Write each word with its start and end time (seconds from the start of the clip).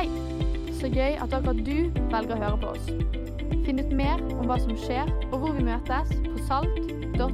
Hei! 0.00 0.08
Så 0.80 0.88
gøy 0.88 1.18
at 1.20 1.34
akkurat 1.36 1.58
du 1.60 1.90
velger 2.08 2.30
å 2.32 2.36
høre 2.40 2.58
på 2.62 2.68
oss. 2.70 2.86
Finn 3.66 3.82
ut 3.82 3.90
mer 3.92 4.22
om 4.32 4.46
hva 4.48 4.56
som 4.56 4.72
skjer, 4.80 5.10
og 5.26 5.34
hvor 5.42 5.52
vi 5.52 5.64
møtes 5.66 6.14
på 6.24 6.44
salt.co. 6.46 7.26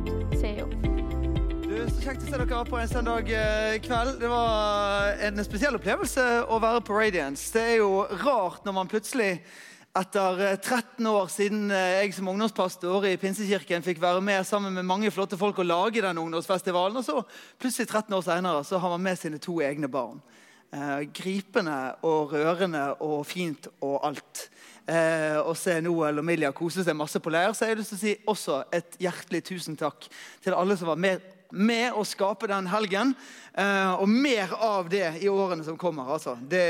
Du, 1.62 1.76
så 1.86 2.00
Kjekt 2.02 2.24
å 2.24 2.32
se 2.32 2.40
dere 2.40 2.64
på 2.66 2.80
en 2.80 2.90
søndag 2.90 3.30
eh, 3.30 3.76
kveld. 3.84 4.16
Det 4.18 4.30
var 4.32 5.14
en 5.28 5.38
spesiell 5.46 5.78
opplevelse 5.78 6.24
å 6.50 6.58
være 6.64 6.80
på 6.88 6.96
Radiance. 6.98 7.52
Det 7.54 7.62
er 7.68 7.78
jo 7.84 8.00
rart 8.24 8.66
når 8.66 8.74
man 8.80 8.90
plutselig 8.90 9.28
etter 9.94 10.42
eh, 10.48 10.58
13 10.58 11.06
år 11.12 11.30
siden 11.30 11.70
eh, 11.70 12.00
jeg 12.00 12.16
som 12.16 12.32
ungdomspastor 12.32 13.06
i 13.12 13.14
Pinsekirken 13.22 13.86
fikk 13.86 14.02
være 14.02 14.24
med 14.26 14.42
sammen 14.48 14.74
med 14.74 14.90
mange 14.90 15.14
flotte 15.14 15.38
folk 15.38 15.62
og 15.62 15.70
lage 15.70 16.02
den 16.02 16.18
ungdomsfestivalen, 16.18 16.98
og 16.98 17.06
så 17.06 17.22
plutselig 17.62 17.86
13 17.92 18.18
år 18.18 18.26
senere 18.26 18.66
så 18.66 18.82
har 18.82 18.96
man 18.96 19.06
med 19.06 19.22
sine 19.22 19.38
to 19.38 19.60
egne 19.62 19.86
barn. 19.86 20.18
Eh, 20.76 21.06
gripende 21.14 21.76
og 22.04 22.34
rørende 22.34 22.82
og 23.00 23.22
fint 23.24 23.68
og 23.80 24.00
alt. 24.04 24.42
Eh, 24.84 25.38
og 25.40 25.54
se 25.56 25.78
Noel 25.80 26.20
og 26.20 26.26
Milja 26.26 26.50
kose 26.52 26.84
seg 26.84 26.98
masse 26.98 27.20
på 27.22 27.32
leir. 27.32 27.54
Så 27.56 27.64
jeg 27.64 27.72
har 27.72 27.80
lyst 27.80 27.94
til 27.94 27.96
å 27.96 28.02
si 28.02 28.12
også 28.34 28.58
et 28.76 28.98
hjertelig 29.00 29.40
tusen 29.48 29.78
takk 29.78 30.04
til 30.44 30.56
alle 30.56 30.76
som 30.76 30.90
var 30.92 31.00
med, 31.00 31.24
med 31.56 31.96
å 31.96 32.04
skape 32.04 32.50
den 32.50 32.68
helgen. 32.68 33.14
Eh, 33.56 33.94
og 33.94 34.04
mer 34.10 34.52
av 34.52 34.92
det 34.92 35.14
i 35.24 35.32
årene 35.32 35.64
som 35.64 35.80
kommer. 35.80 36.12
Altså. 36.18 36.36
Det, 36.36 36.66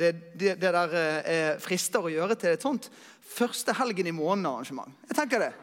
det, 0.00 0.12
det, 0.34 0.56
det 0.64 0.74
der 0.80 0.98
eh, 0.98 1.54
frister 1.62 2.02
å 2.02 2.12
gjøre 2.12 2.40
til 2.40 2.56
et 2.56 2.66
sånt 2.66 2.90
første 3.36 3.78
helgen 3.78 4.10
i 4.10 4.16
måneden-arrangement. 4.16 4.90
Jeg 5.06 5.20
tenker 5.22 5.46
det. 5.46 5.54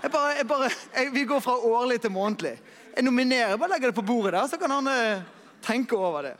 Jeg 0.00 0.16
bare, 0.16 0.36
jeg 0.40 0.50
bare, 0.50 0.74
jeg, 0.96 1.14
vi 1.14 1.26
går 1.30 1.42
fra 1.44 1.60
årlig 1.62 2.02
til 2.02 2.16
månedlig. 2.16 2.56
Jeg 2.90 3.06
nominerer, 3.06 3.58
bare 3.60 3.76
legger 3.76 3.92
det 3.92 4.00
på 4.00 4.08
bordet 4.08 4.34
der, 4.34 4.46
så 4.50 4.58
kan 4.58 4.80
han 4.80 4.90
eh, 4.90 5.26
tenke 5.62 5.94
over 5.94 6.32
det. 6.32 6.38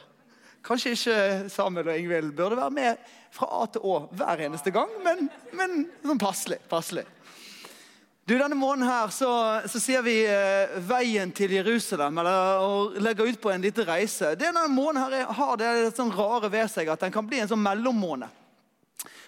Kanskje 0.66 0.92
ikke 0.92 1.20
Samuel 1.48 1.88
og 1.88 1.98
Ingvild 1.98 2.34
burde 2.36 2.58
være 2.58 2.74
med 2.76 3.08
fra 3.32 3.48
A 3.60 3.64
til 3.72 3.86
Å 3.86 4.02
hver 4.12 4.42
eneste 4.44 4.72
gang, 4.74 4.90
men, 5.04 5.30
men 5.56 5.86
sånn 6.04 6.20
passelig. 6.20 6.60
passelig. 6.68 7.06
Du, 8.28 8.36
Denne 8.38 8.54
måneden 8.54 8.86
her 8.86 9.08
så, 9.10 9.30
så 9.66 9.80
sier 9.82 10.04
vi 10.06 10.20
eh, 10.22 10.76
'Veien 10.86 11.32
til 11.34 11.50
Jerusalem', 11.56 12.20
eller 12.20 12.60
og 12.62 12.98
legger 13.02 13.26
ut 13.26 13.40
på 13.42 13.50
en 13.50 13.64
liten 13.64 13.88
reise. 13.88 14.36
Det 14.36 14.44
Denne 14.44 14.68
måneden 14.70 15.02
her 15.02 15.16
er, 15.22 15.32
har 15.34 15.56
det 15.58 15.70
litt 15.80 15.98
sånn 15.98 16.12
rare 16.14 16.50
ved 16.52 16.70
seg 16.70 16.92
at 16.92 17.00
den 17.02 17.14
kan 17.14 17.26
bli 17.26 17.40
en 17.40 17.50
sånn 17.50 17.64
mellommåned. 17.64 18.28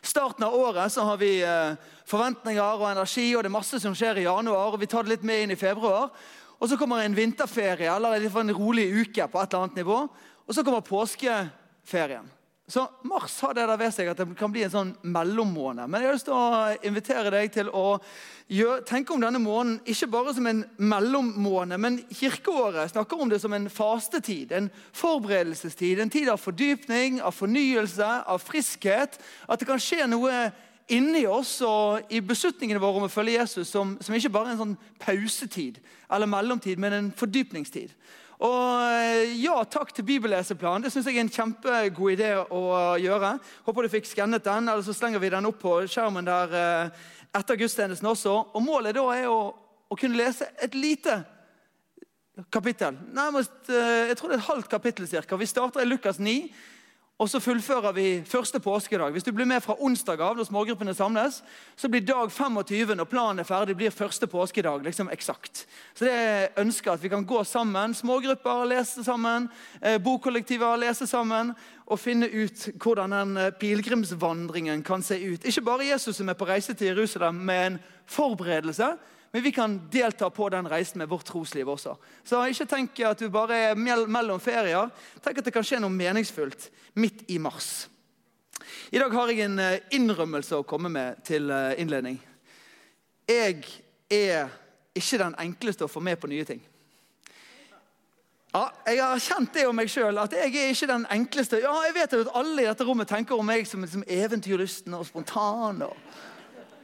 Starten 0.02 0.44
av 0.46 0.54
året 0.54 0.92
så 0.92 1.06
har 1.08 1.18
vi 1.18 1.32
eh, 1.42 1.74
forventninger 2.06 2.78
og 2.78 2.88
energi, 2.90 3.26
og 3.34 3.42
det 3.42 3.50
er 3.50 3.56
masse 3.56 3.80
som 3.82 3.96
skjer 3.96 4.20
i 4.20 4.28
januar. 4.28 4.74
og 4.74 4.80
Vi 4.82 4.90
tar 4.90 5.06
det 5.06 5.16
litt 5.16 5.26
med 5.26 5.42
inn 5.42 5.56
i 5.56 5.58
februar. 5.58 6.10
Og 6.62 6.70
så 6.70 6.78
kommer 6.78 7.02
en 7.02 7.14
vinterferie 7.14 7.90
eller 7.90 8.22
en 8.22 8.54
rolig 8.54 8.86
uke 8.86 9.26
på 9.26 9.40
et 9.40 9.50
eller 9.50 9.64
annet 9.64 9.80
nivå. 9.82 9.96
Og 10.46 10.54
så 10.54 10.64
kommer 10.64 10.84
påskeferien. 10.86 12.30
Så 12.72 12.88
Mars 13.02 13.40
har 13.40 13.54
det 13.54 13.64
der 13.66 13.76
ved 13.76 13.90
seg 13.92 14.08
at 14.08 14.20
det 14.22 14.36
kan 14.38 14.52
bli 14.52 14.62
en 14.64 14.72
sånn 14.72 14.90
mellommåned. 15.02 15.90
Men 15.90 16.00
jeg 16.00 16.08
har 16.08 16.14
lyst 16.16 16.28
til 16.28 16.36
å 16.38 16.86
invitere 16.88 17.32
deg 17.34 17.50
til 17.52 17.68
å 17.68 17.98
gjøre, 18.48 18.84
tenke 18.88 19.12
om 19.12 19.20
denne 19.20 19.42
måneden 19.42 19.80
ikke 19.92 20.08
bare 20.14 20.32
som 20.36 20.46
en 20.48 20.62
mellommåned, 20.78 21.76
men 21.82 21.98
kirkeåret 22.14 22.94
snakker 22.94 23.20
om 23.20 23.32
det 23.32 23.42
som 23.42 23.52
en 23.52 23.68
fastetid. 23.72 24.54
En 24.56 24.70
forberedelsestid. 24.96 26.00
En 26.00 26.12
tid 26.12 26.30
av 26.32 26.40
fordypning, 26.40 27.20
av 27.20 27.34
fornyelse, 27.36 28.08
av 28.30 28.40
friskhet. 28.40 29.18
At 29.50 29.60
det 29.60 29.68
kan 29.68 29.82
skje 29.82 30.06
noe 30.08 30.46
inni 30.92 31.26
oss 31.28 31.58
og 31.66 32.08
i 32.14 32.22
beslutningene 32.24 32.80
våre 32.82 33.02
om 33.02 33.08
å 33.08 33.12
følge 33.12 33.36
Jesus 33.36 33.70
som, 33.74 33.98
som 34.00 34.16
ikke 34.16 34.32
bare 34.32 34.52
er 34.52 34.56
en 34.56 34.62
sånn 34.64 34.78
pausetid 35.02 35.82
eller 36.12 36.30
mellomtid, 36.30 36.80
men 36.80 36.96
en 36.96 37.12
fordypningstid. 37.16 37.92
Og 38.42 38.70
eh, 38.90 39.36
ja, 39.38 39.54
takk 39.70 39.92
til 39.94 40.06
bibelleseplan. 40.06 40.82
Det 40.82 40.90
synes 40.90 41.06
jeg 41.06 41.18
er 41.20 41.24
en 41.26 41.32
kjempegod 41.32 42.14
idé 42.16 42.32
å 42.42 42.62
gjøre. 42.98 43.36
Håper 43.68 43.86
du 43.86 43.92
fikk 43.92 44.08
skannet 44.10 44.42
den, 44.46 44.66
eller 44.66 44.82
så 44.82 44.94
slenger 44.96 45.22
vi 45.22 45.30
den 45.30 45.46
opp 45.46 45.60
på 45.62 45.76
skjermen 45.90 46.26
der 46.26 46.56
eh, 46.58 47.04
etter 47.38 47.60
gudstjenesten 47.60 48.10
også. 48.10 48.34
Og 48.50 48.64
Målet 48.66 48.98
da 48.98 49.06
er 49.14 49.28
å, 49.30 49.38
å 49.86 49.98
kunne 49.98 50.18
lese 50.18 50.50
et 50.58 50.74
lite 50.74 51.20
kapittel. 52.50 52.98
Nærmest, 53.14 53.54
eh, 53.70 54.08
jeg 54.10 54.18
tror 54.18 54.32
det 54.32 54.40
er 54.40 54.42
et 54.42 54.50
halvt 54.50 54.70
kapittel 54.74 55.06
cirka. 55.06 55.38
Vi 55.38 55.46
starter 55.46 55.84
i 55.84 55.88
Lukas 55.88 56.18
9. 56.18 56.50
Og 57.22 57.28
så 57.30 57.38
fullfører 57.38 57.92
vi 57.94 58.06
første 58.26 58.58
påskedag. 58.58 59.12
Hvis 59.14 59.22
du 59.22 59.30
blir 59.30 59.46
med 59.46 59.62
fra 59.62 59.76
onsdag 59.78 60.18
av, 60.18 60.34
når 60.34 60.48
smågruppene 60.48 60.94
samles, 60.94 61.36
så 61.78 61.86
blir 61.88 62.02
dag 62.02 62.32
25 62.34 62.96
når 62.98 63.06
planen 63.06 63.38
er 63.38 63.46
ferdig, 63.46 63.76
blir 63.78 63.94
første 63.94 64.26
påskedag 64.26 64.82
liksom 64.82 65.10
eksakt. 65.14 65.62
Så 65.94 66.08
det 66.08 66.48
ønsker 66.58 66.96
at 66.96 67.04
vi 67.04 67.12
kan 67.12 67.22
gå 67.22 67.44
sammen, 67.46 67.94
smågrupper 67.94 68.66
lese 68.72 69.04
sammen, 69.06 69.46
eh, 69.80 70.00
bokollektiver 70.02 70.82
lese 70.82 71.06
sammen, 71.06 71.54
og 71.86 72.00
finne 72.02 72.26
ut 72.26 72.66
hvordan 72.82 73.14
den 73.14 73.36
eh, 73.36 73.54
pilegrimsvandringen 73.54 74.82
kan 74.82 75.02
se 75.02 75.20
ut. 75.22 75.46
Ikke 75.46 75.62
bare 75.62 75.92
Jesus 75.92 76.18
som 76.18 76.28
er 76.28 76.34
på 76.34 76.50
reise 76.50 76.74
til 76.74 76.90
Jerusalem 76.90 77.38
med 77.38 77.66
en 77.66 77.80
forberedelse, 78.06 78.96
men 79.32 79.42
vi 79.42 79.52
kan 79.52 79.78
delta 79.90 80.30
på 80.30 80.48
den 80.52 80.68
reisen 80.68 80.98
med 80.98 81.08
vårt 81.08 81.24
trosliv 81.24 81.68
også. 81.72 81.94
Så 82.24 82.42
ikke 82.52 82.66
tenk 82.68 82.98
at 83.08 83.20
du 83.22 83.30
bare 83.32 83.56
er 83.70 83.78
mellom 83.80 84.40
ferier. 84.40 84.90
Tenk 85.24 85.40
at 85.40 85.46
det 85.48 85.54
kan 85.54 85.64
skje 85.64 85.80
noe 85.80 85.92
meningsfullt 85.92 86.68
midt 87.00 87.24
i 87.32 87.38
mars. 87.40 87.88
I 88.92 89.00
dag 89.00 89.14
har 89.16 89.32
jeg 89.32 89.46
en 89.46 89.58
eh, 89.58 89.78
innrømmelse 89.96 90.58
å 90.58 90.66
komme 90.68 90.90
med 90.92 91.22
til 91.24 91.48
eh, 91.48 91.78
innledning. 91.80 92.18
Jeg 93.28 93.64
er 94.12 94.52
ikke 94.92 95.22
den 95.22 95.38
enkleste 95.40 95.86
å 95.86 95.90
få 95.90 96.02
med 96.04 96.20
på 96.20 96.28
nye 96.28 96.44
ting. 96.44 96.60
Ja, 98.52 98.66
Jeg 98.84 99.00
har 99.00 99.24
kjent 99.24 99.54
det 99.54 99.64
om 99.64 99.76
meg 99.80 99.88
sjøl, 99.88 100.18
at 100.20 100.34
jeg 100.36 100.52
er 100.52 100.74
ikke 100.74 100.90
den 100.90 101.06
enkleste. 101.08 101.62
Ja, 101.64 101.72
Jeg 101.86 101.94
vet 101.96 102.18
at 102.20 102.34
alle 102.36 102.66
i 102.66 102.68
dette 102.68 102.84
rommet 102.84 103.08
tenker 103.08 103.40
om 103.40 103.48
meg 103.48 103.64
som, 103.66 103.86
som 103.88 104.04
eventyrlysten 104.04 104.92
og 104.92 105.06
spontan. 105.08 105.80
og 105.88 105.96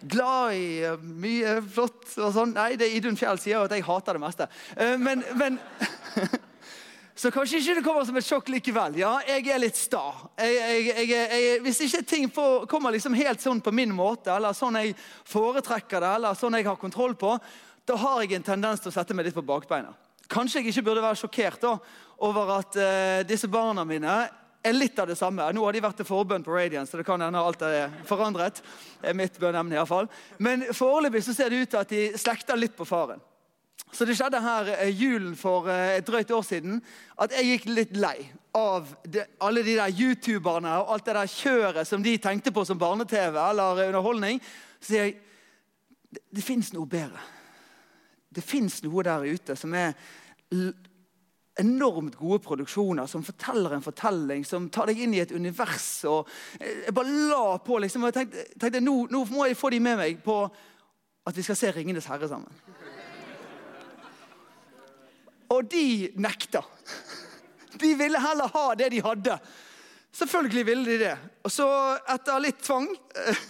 glad 0.03 0.55
i 0.59 0.67
eh, 0.87 0.99
mye 0.99 1.59
flott 1.65 2.13
og 2.17 2.35
sånn. 2.35 2.53
Nei, 2.57 2.75
det 2.81 2.91
Idun 2.95 3.19
Fjell 3.19 3.41
sier 3.43 3.65
at 3.65 3.75
jeg 3.75 3.87
hater 3.87 4.19
det 4.19 4.23
meste. 4.23 4.49
Eh, 4.77 4.95
men, 5.01 5.25
men 5.39 5.59
Så 7.19 7.33
kanskje 7.35 7.59
ikke 7.59 7.75
det 7.81 7.83
kommer 7.83 8.05
som 8.07 8.17
et 8.21 8.27
sjokk 8.27 8.51
likevel. 8.53 9.01
Ja, 9.01 9.17
jeg 9.27 9.49
er 9.51 9.59
litt 9.59 9.75
sta. 9.75 10.05
Jeg, 10.39 10.85
jeg, 10.87 11.09
jeg, 11.11 11.57
hvis 11.65 11.81
ikke 11.89 12.03
ting 12.07 12.29
får, 12.31 12.69
kommer 12.71 12.95
liksom 12.95 13.17
helt 13.19 13.43
sånn 13.43 13.59
på 13.59 13.73
min 13.75 13.91
måte, 13.91 14.31
eller 14.31 14.55
sånn 14.55 14.79
jeg 14.79 14.93
foretrekker 15.27 15.99
det, 15.99 16.13
eller 16.21 16.39
sånn 16.39 16.55
jeg 16.55 16.69
har 16.69 16.79
kontroll 16.79 17.17
på, 17.19 17.33
da 17.91 17.97
har 17.99 18.23
jeg 18.23 18.37
en 18.39 18.47
tendens 18.47 18.85
til 18.85 18.93
å 18.93 18.95
sette 18.95 19.17
meg 19.19 19.27
litt 19.27 19.35
på 19.35 19.43
bakbeina. 19.43 19.91
Kanskje 20.31 20.61
jeg 20.63 20.71
ikke 20.71 20.85
burde 20.93 21.03
være 21.09 21.19
sjokkert 21.19 21.65
da, 21.65 21.75
over 22.29 22.55
at 22.61 22.79
uh, 22.79 23.27
disse 23.27 23.51
barna 23.51 23.83
mine 23.89 24.15
er 24.69 24.77
litt 24.77 24.99
av 24.99 25.09
det 25.11 25.17
samme. 25.19 25.47
Nå 25.55 25.65
har 25.65 25.75
de 25.75 25.83
vært 25.83 25.99
til 26.01 26.09
forbønn 26.09 26.45
på 26.47 26.55
Radiance, 26.55 26.93
så 26.93 27.01
det 27.01 27.07
kan 27.09 27.23
hende 27.25 27.41
alt 27.41 27.65
er 27.67 27.93
forandret. 28.09 28.63
Det 29.01 29.11
er 29.11 29.19
mitt 29.19 29.39
bønnemne 29.41 29.77
i 29.77 29.81
hvert 29.81 29.91
fall. 29.91 30.11
Men 30.39 30.67
foreløpig 30.77 31.25
så 31.27 31.35
ser 31.37 31.51
det 31.53 31.63
ut 31.63 31.75
til 31.75 31.83
at 31.83 31.95
de 31.95 32.05
slekter 32.21 32.61
litt 32.61 32.77
på 32.79 32.87
faren. 32.89 33.23
Så 33.93 34.05
det 34.05 34.19
skjedde 34.19 34.41
her 34.45 34.69
eh, 34.75 34.91
julen 34.93 35.37
for 35.39 35.69
eh, 35.73 35.97
et 35.99 36.07
drøyt 36.07 36.31
år 36.35 36.45
siden 36.45 36.81
at 37.21 37.33
jeg 37.33 37.55
gikk 37.55 37.69
litt 37.73 37.95
lei 37.97 38.17
av 38.57 38.91
de, 39.05 39.23
alle 39.45 39.63
de 39.65 39.79
der 39.79 39.95
youtuberne 39.95 40.75
og 40.83 40.93
alt 40.93 41.09
det 41.09 41.17
der 41.17 41.33
kjøret 41.33 41.89
som 41.89 42.05
de 42.05 42.17
tenkte 42.21 42.53
på 42.53 42.67
som 42.69 42.81
barne-TV 42.81 43.39
eller 43.41 43.87
underholdning. 43.87 44.43
Så 44.81 44.93
sier 44.93 45.09
jeg 45.09 45.17
det, 46.09 46.23
det 46.37 46.45
fins 46.45 46.73
noe 46.77 46.89
bedre. 46.89 47.23
Det 48.29 48.45
fins 48.45 48.83
noe 48.85 49.05
der 49.07 49.25
ute 49.25 49.57
som 49.57 49.73
er 49.77 49.95
enormt 51.59 52.17
gode 52.19 52.39
produksjoner 52.45 53.07
som 53.11 53.25
forteller 53.27 53.75
en 53.75 53.83
fortelling, 53.83 54.45
som 54.47 54.69
tar 54.71 54.91
deg 54.91 55.01
inn 55.03 55.15
i 55.17 55.23
et 55.25 55.35
univers. 55.35 56.05
og 56.07 56.29
Jeg 56.61 56.95
bare 56.95 57.15
la 57.31 57.59
på. 57.59 57.79
liksom, 57.79 58.05
og 58.05 58.13
jeg 58.13 58.19
tenkte, 58.21 58.45
tenkte 58.61 58.83
nå, 58.85 58.97
nå, 59.11 59.25
må 59.33 59.47
jeg 59.49 59.59
få 59.59 59.71
de 59.75 59.81
med 59.83 59.99
meg 59.99 60.23
på 60.25 60.41
at 61.29 61.37
vi 61.37 61.43
skal 61.43 61.57
se 61.57 61.73
'Ringenes 61.73 62.07
herre' 62.07 62.29
sammen. 62.29 62.53
Og 65.49 65.71
de 65.71 66.13
nekta. 66.17 66.63
De 67.81 67.95
ville 67.95 68.21
heller 68.21 68.49
ha 68.49 68.75
det 68.75 68.91
de 68.93 69.03
hadde. 69.03 69.39
Selvfølgelig 70.13 70.67
ville 70.67 70.91
de 70.91 70.99
det. 70.99 71.17
Og 71.45 71.53
så, 71.53 71.69
etter 72.09 72.41
litt 72.41 72.63
tvang 72.65 72.89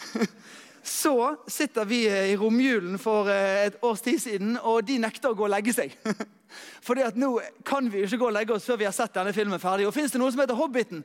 så 0.89 1.37
sitter 1.47 1.87
vi 1.89 2.03
i 2.09 2.37
romjulen 2.37 2.99
for 3.01 3.29
eh, 3.33 3.69
et 3.69 3.79
års 3.85 4.03
tid 4.05 4.19
siden, 4.23 4.57
og 4.59 4.83
de 4.89 4.99
nekter 5.03 5.31
å 5.31 5.37
gå 5.39 5.47
og 5.47 5.53
legge 5.53 5.75
seg. 5.77 5.95
Fordi 6.87 7.05
at 7.05 7.19
Nå 7.21 7.35
kan 7.67 7.91
vi 7.93 8.03
ikke 8.07 8.21
gå 8.23 8.29
og 8.31 8.35
legge 8.35 8.55
oss 8.55 8.67
før 8.69 8.79
vi 8.81 8.87
har 8.89 8.95
sett 8.97 9.13
denne 9.17 9.35
filmen 9.37 9.61
ferdig. 9.61 9.87
Og 9.89 9.95
Fins 9.95 10.15
det 10.15 10.21
noe 10.21 10.33
som 10.33 10.41
heter 10.41 10.57
Hobbiten? 10.59 11.03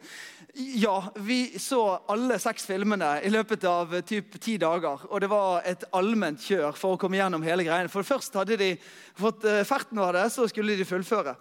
Ja, 0.80 0.96
vi 1.20 1.60
så 1.60 1.82
alle 2.12 2.38
seks 2.40 2.68
filmene 2.70 3.18
i 3.26 3.32
løpet 3.34 3.66
av 3.70 3.96
eh, 3.98 4.06
typ 4.08 4.38
ti 4.42 4.56
dager. 4.62 5.04
Og 5.10 5.24
det 5.24 5.32
var 5.32 5.68
et 5.68 5.84
allment 5.92 6.40
kjør 6.40 6.78
for 6.80 6.96
å 6.96 7.02
komme 7.02 7.20
gjennom 7.20 7.44
hele 7.46 7.68
greien. 7.68 7.92
For 7.92 8.08
Først 8.08 8.36
hadde 8.40 8.60
de 8.60 8.72
fått 9.20 9.48
eh, 9.50 9.66
ferten 9.68 10.00
av 10.04 10.14
det, 10.16 10.30
så 10.34 10.48
skulle 10.52 10.78
de 10.80 10.88
fullføre. 10.88 11.36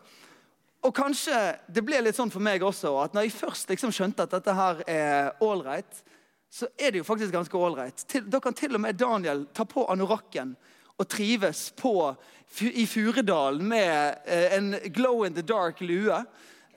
Og 0.83 0.95
kanskje 0.97 1.37
det 1.71 1.85
ble 1.87 2.01
litt 2.03 2.19
sånn 2.19 2.33
for 2.33 2.43
meg 2.43 2.65
også, 2.67 2.97
at 3.05 3.13
når 3.15 3.29
jeg 3.29 3.37
først 3.39 3.71
liksom 3.71 3.93
skjønte 3.95 4.27
at 4.27 4.33
dette 4.35 4.55
her 4.59 4.81
er 4.91 5.45
ålreit, 5.45 6.03
så 6.53 6.69
er 6.77 6.93
det 6.93 7.01
jo 7.01 7.09
faktisk 7.09 7.33
ganske 7.33 7.57
ålreit. 7.57 8.05
Da 8.29 8.41
kan 8.41 8.55
til 8.55 8.77
og 8.77 8.83
med 8.85 8.99
Daniel 9.01 9.47
ta 9.57 9.65
på 9.65 9.87
anorakken 9.89 10.53
og 11.01 11.09
trives 11.09 11.71
på, 11.77 12.13
i 12.61 12.85
Furedalen 12.87 13.65
med 13.65 14.19
eh, 14.29 14.59
en 14.59 14.75
glow 14.93 15.25
in 15.25 15.35
the 15.35 15.43
dark 15.43 15.81
lue. 15.81 16.25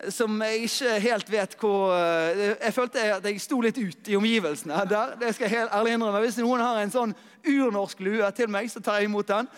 som 0.10 0.42
jeg 0.42 0.68
ikke 0.68 1.00
helt 1.00 1.32
vet 1.32 1.56
hvor 1.60 1.94
eh, 1.96 2.56
Jeg 2.62 2.74
følte 2.74 3.04
at 3.18 3.26
jeg 3.26 3.42
sto 3.42 3.60
litt 3.62 3.78
ut 3.78 4.08
i 4.08 4.16
omgivelsene 4.16 4.86
der. 4.90 5.16
Det 5.20 5.36
skal 5.36 5.50
jeg 5.50 5.60
helt 5.60 5.74
ærlig 5.74 5.94
innrømme. 5.94 6.24
Hvis 6.24 6.40
noen 6.40 6.64
har 6.64 6.80
en 6.80 6.92
sånn 6.92 7.16
urnorsk 7.44 8.00
lue 8.00 8.32
til 8.32 8.50
meg, 8.50 8.72
så 8.72 8.80
tar 8.80 9.02
jeg 9.02 9.12
imot 9.12 9.28
den. 9.28 9.52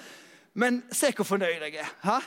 Men 0.53 0.81
se 0.91 1.13
hvor 1.13 1.29
fornøyd 1.29 1.61
jeg 1.61 1.77
er. 1.77 1.93
Hæ? 2.01 2.17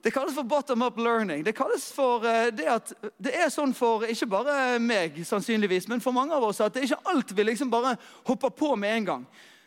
Det 0.00 0.12
kalles 0.14 0.34
for 0.34 0.48
bottom 0.48 0.82
up 0.82 0.98
learning. 0.98 1.42
Det 1.44 1.52
kalles 1.56 1.90
for 1.92 2.24
uh, 2.24 2.48
det 2.54 2.68
at 2.72 2.92
det 3.20 3.34
er 3.36 3.52
sånn 3.52 3.74
for 3.76 4.06
ikke 4.08 4.30
bare 4.32 4.78
meg, 4.80 5.18
sannsynligvis, 5.28 5.90
men 5.92 6.00
for 6.00 6.16
mange 6.16 6.36
av 6.36 6.46
oss 6.48 6.62
at 6.64 6.74
det 6.74 6.84
er 6.84 6.88
ikke 6.88 7.12
alt 7.12 7.34
vi 7.36 7.46
liksom 7.50 7.72
bare 7.72 7.96
hopper 8.28 8.54
på 8.56 8.72
med 8.80 8.96
en 8.96 9.10
gang. 9.10 9.26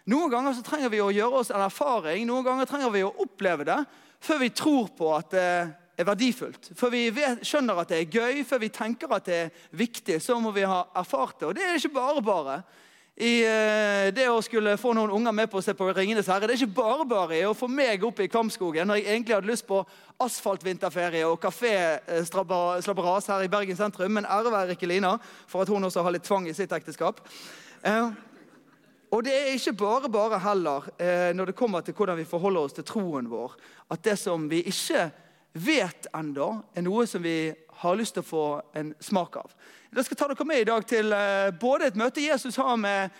Noen 0.10 0.32
ganger 0.34 0.58
så 0.58 0.66
trenger 0.66 0.92
vi 0.92 1.04
å 1.04 1.14
gjøre 1.14 1.44
oss 1.44 1.54
en 1.54 1.64
erfaring, 1.64 2.26
noen 2.28 2.44
ganger 2.44 2.68
trenger 2.68 2.92
vi 2.92 3.06
å 3.06 3.14
oppleve 3.24 3.68
det 3.70 3.80
før 4.24 4.42
vi 4.42 4.50
tror 4.56 4.90
på 4.98 5.12
at 5.16 5.32
det 5.36 5.48
er 6.00 6.08
verdifullt. 6.08 6.72
Før 6.80 6.92
vi 6.94 7.04
vet, 7.14 7.44
skjønner 7.46 7.82
at 7.82 7.92
det 7.92 8.00
er 8.02 8.18
gøy, 8.18 8.42
før 8.48 8.62
vi 8.64 8.72
tenker 8.74 9.12
at 9.14 9.28
det 9.28 9.40
er 9.46 9.66
viktig, 9.78 10.18
så 10.24 10.40
må 10.42 10.54
vi 10.56 10.66
ha 10.68 10.82
erfart 10.98 11.40
det. 11.40 11.50
Og 11.50 11.58
det 11.58 11.66
er 11.68 11.78
ikke 11.78 11.94
bare 12.00 12.24
bare 12.26 12.58
i 13.14 13.44
uh, 13.46 14.10
det 14.10 14.26
å 14.26 14.40
skulle 14.42 14.74
få 14.82 14.96
noen 14.98 15.12
unger 15.14 15.36
med 15.38 15.50
på 15.52 15.60
å 15.60 15.62
se 15.62 15.76
på 15.78 15.86
'Ringenes 15.86 16.26
herre'. 16.32 16.48
Det 16.50 16.56
er 16.56 16.64
ikke 16.64 16.82
bare 16.82 17.06
bare 17.06 17.42
å 17.46 17.54
få 17.54 17.70
meg 17.70 18.02
opp 18.04 18.20
i 18.20 18.28
Kvamskogen 18.28 18.90
når 18.90 19.02
jeg 19.02 19.06
egentlig 19.12 19.36
hadde 19.36 19.52
lyst 19.52 19.68
på 19.68 19.84
asfaltvinterferie 20.24 21.28
og 21.28 21.38
kafé-slabberas 21.44 23.30
her 23.30 23.46
i 23.46 23.52
Bergen 23.54 23.78
sentrum. 23.78 24.12
Men 24.18 24.26
ære 24.26 24.50
være 24.50 24.74
Rikkelina 24.74 25.20
for 25.48 25.62
at 25.62 25.70
hun 25.70 25.84
også 25.84 26.02
har 26.02 26.16
litt 26.16 26.26
tvang 26.26 26.48
i 26.50 26.58
sitt 26.58 26.74
ekteskap. 26.74 27.22
Uh, 27.86 28.10
og 29.14 29.22
det 29.28 29.34
er 29.38 29.54
ikke 29.54 29.78
bare 29.78 30.10
bare 30.10 30.40
heller 30.42 30.88
når 31.38 31.52
det 31.52 31.56
kommer 31.56 31.82
til 31.86 31.94
hvordan 31.94 32.18
vi 32.18 32.26
forholder 32.26 32.66
oss 32.66 32.74
til 32.74 32.84
troen 32.84 33.28
vår, 33.30 33.52
at 33.94 34.02
det 34.02 34.16
som 34.18 34.48
vi 34.50 34.64
ikke 34.66 35.12
vet 35.54 36.08
ennå, 36.18 36.64
er 36.74 36.82
noe 36.82 37.06
som 37.06 37.22
vi 37.22 37.54
har 37.84 37.98
lyst 38.00 38.18
til 38.18 38.24
å 38.24 38.26
få 38.26 38.46
en 38.74 38.90
smak 38.98 39.38
av. 39.38 39.54
Jeg 39.94 40.08
skal 40.08 40.18
ta 40.18 40.28
dere 40.32 40.46
med 40.50 40.62
i 40.64 40.66
dag 40.66 40.86
til 40.90 41.14
eh, 41.14 41.52
både 41.62 41.92
et 41.92 41.98
møte 42.00 42.22
Jesus 42.24 42.56
har 42.58 42.78
med 42.82 43.12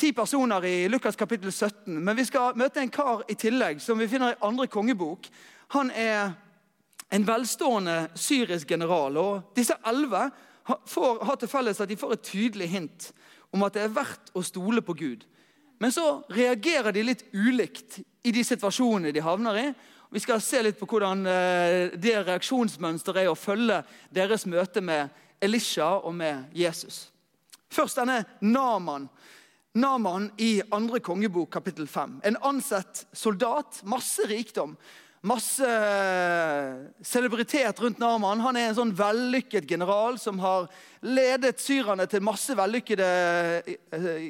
ti 0.00 0.08
personer 0.16 0.64
i 0.64 0.86
Lukas 0.88 1.18
kapittel 1.20 1.52
17, 1.52 1.98
men 2.00 2.16
vi 2.16 2.24
skal 2.24 2.56
møte 2.56 2.80
en 2.80 2.92
kar 2.92 3.26
i 3.28 3.36
tillegg 3.36 3.82
som 3.84 3.98
vi 4.00 4.08
finner 4.08 4.32
i 4.32 4.38
andre 4.46 4.64
kongebok. 4.72 5.28
Han 5.76 5.90
er 5.90 6.32
en 7.12 7.26
velstående 7.28 8.08
syrisk 8.16 8.70
general. 8.72 9.18
og 9.20 9.50
Disse 9.56 9.76
elleve 9.84 10.30
har 10.64 11.36
til 11.36 11.50
felles 11.52 11.82
at 11.84 11.92
de 11.92 11.98
får 12.00 12.14
et 12.16 12.24
tydelig 12.24 12.68
hint 12.72 13.10
om 13.52 13.66
at 13.66 13.76
det 13.76 13.82
er 13.84 13.92
verdt 13.92 14.32
å 14.32 14.42
stole 14.42 14.80
på 14.80 14.96
Gud. 14.96 15.26
Men 15.76 15.92
så 15.92 16.22
reagerer 16.32 16.96
de 16.96 17.02
litt 17.04 17.26
ulikt 17.34 17.98
i 18.24 18.32
de 18.32 18.46
situasjonene 18.48 19.12
de 19.12 19.20
havner 19.20 19.60
i. 19.60 19.66
Vi 20.14 20.24
skal 20.24 20.40
se 20.40 20.62
litt 20.64 20.80
på 20.80 20.88
hvordan 20.88 21.26
eh, 21.28 21.92
det 22.00 22.16
reaksjonsmønsteret 22.22 23.26
er 23.26 23.30
å 23.32 23.36
følge 23.36 23.82
deres 24.14 24.48
møte 24.48 24.80
med 24.80 25.12
Elisha 25.44 25.86
og 26.00 26.14
med 26.16 26.48
Jesus. 26.56 27.08
Først 27.72 27.98
denne 28.00 28.22
Naman. 28.40 29.08
Naman 29.74 30.28
i 30.38 30.60
andre 30.72 31.00
kongebok, 31.02 31.50
kapittel 31.56 31.88
5. 31.90 32.20
En 32.30 32.36
ansett 32.46 33.06
soldat, 33.12 33.80
masse 33.90 34.22
rikdom. 34.30 34.76
Masse 35.24 35.66
eh, 35.66 36.74
celebritet 37.02 37.80
rundt 37.80 37.98
Naman. 37.98 38.42
Han 38.44 38.58
er 38.60 38.68
en 38.68 38.76
sånn 38.76 38.92
vellykket 38.94 39.66
general 39.66 40.18
som 40.20 40.38
har 40.42 40.68
ledet 41.02 41.62
syrerne 41.64 42.06
til 42.10 42.22
masse 42.22 42.54
vellykkede 42.54 43.08
eh, 43.64 44.28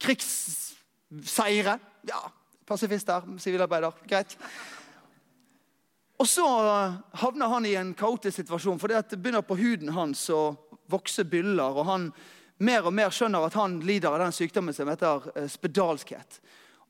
krigsseire. 0.00 1.76
Ja, 2.08 2.22
pasifist 2.64 3.10
der, 3.10 3.26
sivilarbeider. 3.42 3.98
Greit. 4.08 4.38
Og 6.18 6.28
så 6.30 6.44
havner 7.20 7.50
han 7.50 7.66
i 7.66 7.74
en 7.74 7.94
kaotisk 7.98 8.36
situasjon, 8.42 8.78
for 8.78 8.92
det 8.92 9.18
begynner 9.18 9.42
på 9.42 9.58
huden 9.58 9.90
hans 9.96 10.28
å 10.30 10.54
vokse 10.90 11.24
byller. 11.24 11.74
og 11.74 11.86
han 11.86 12.12
mer 12.58 12.86
og 12.86 12.94
mer 12.94 13.10
skjønner 13.10 13.46
at 13.46 13.56
han 13.58 13.80
lider 13.82 14.12
av 14.12 14.22
den 14.22 14.34
sykdommen 14.34 14.74
som 14.74 14.88
heter 14.88 15.30
eh, 15.34 15.48
spedalskhet. 15.50 16.38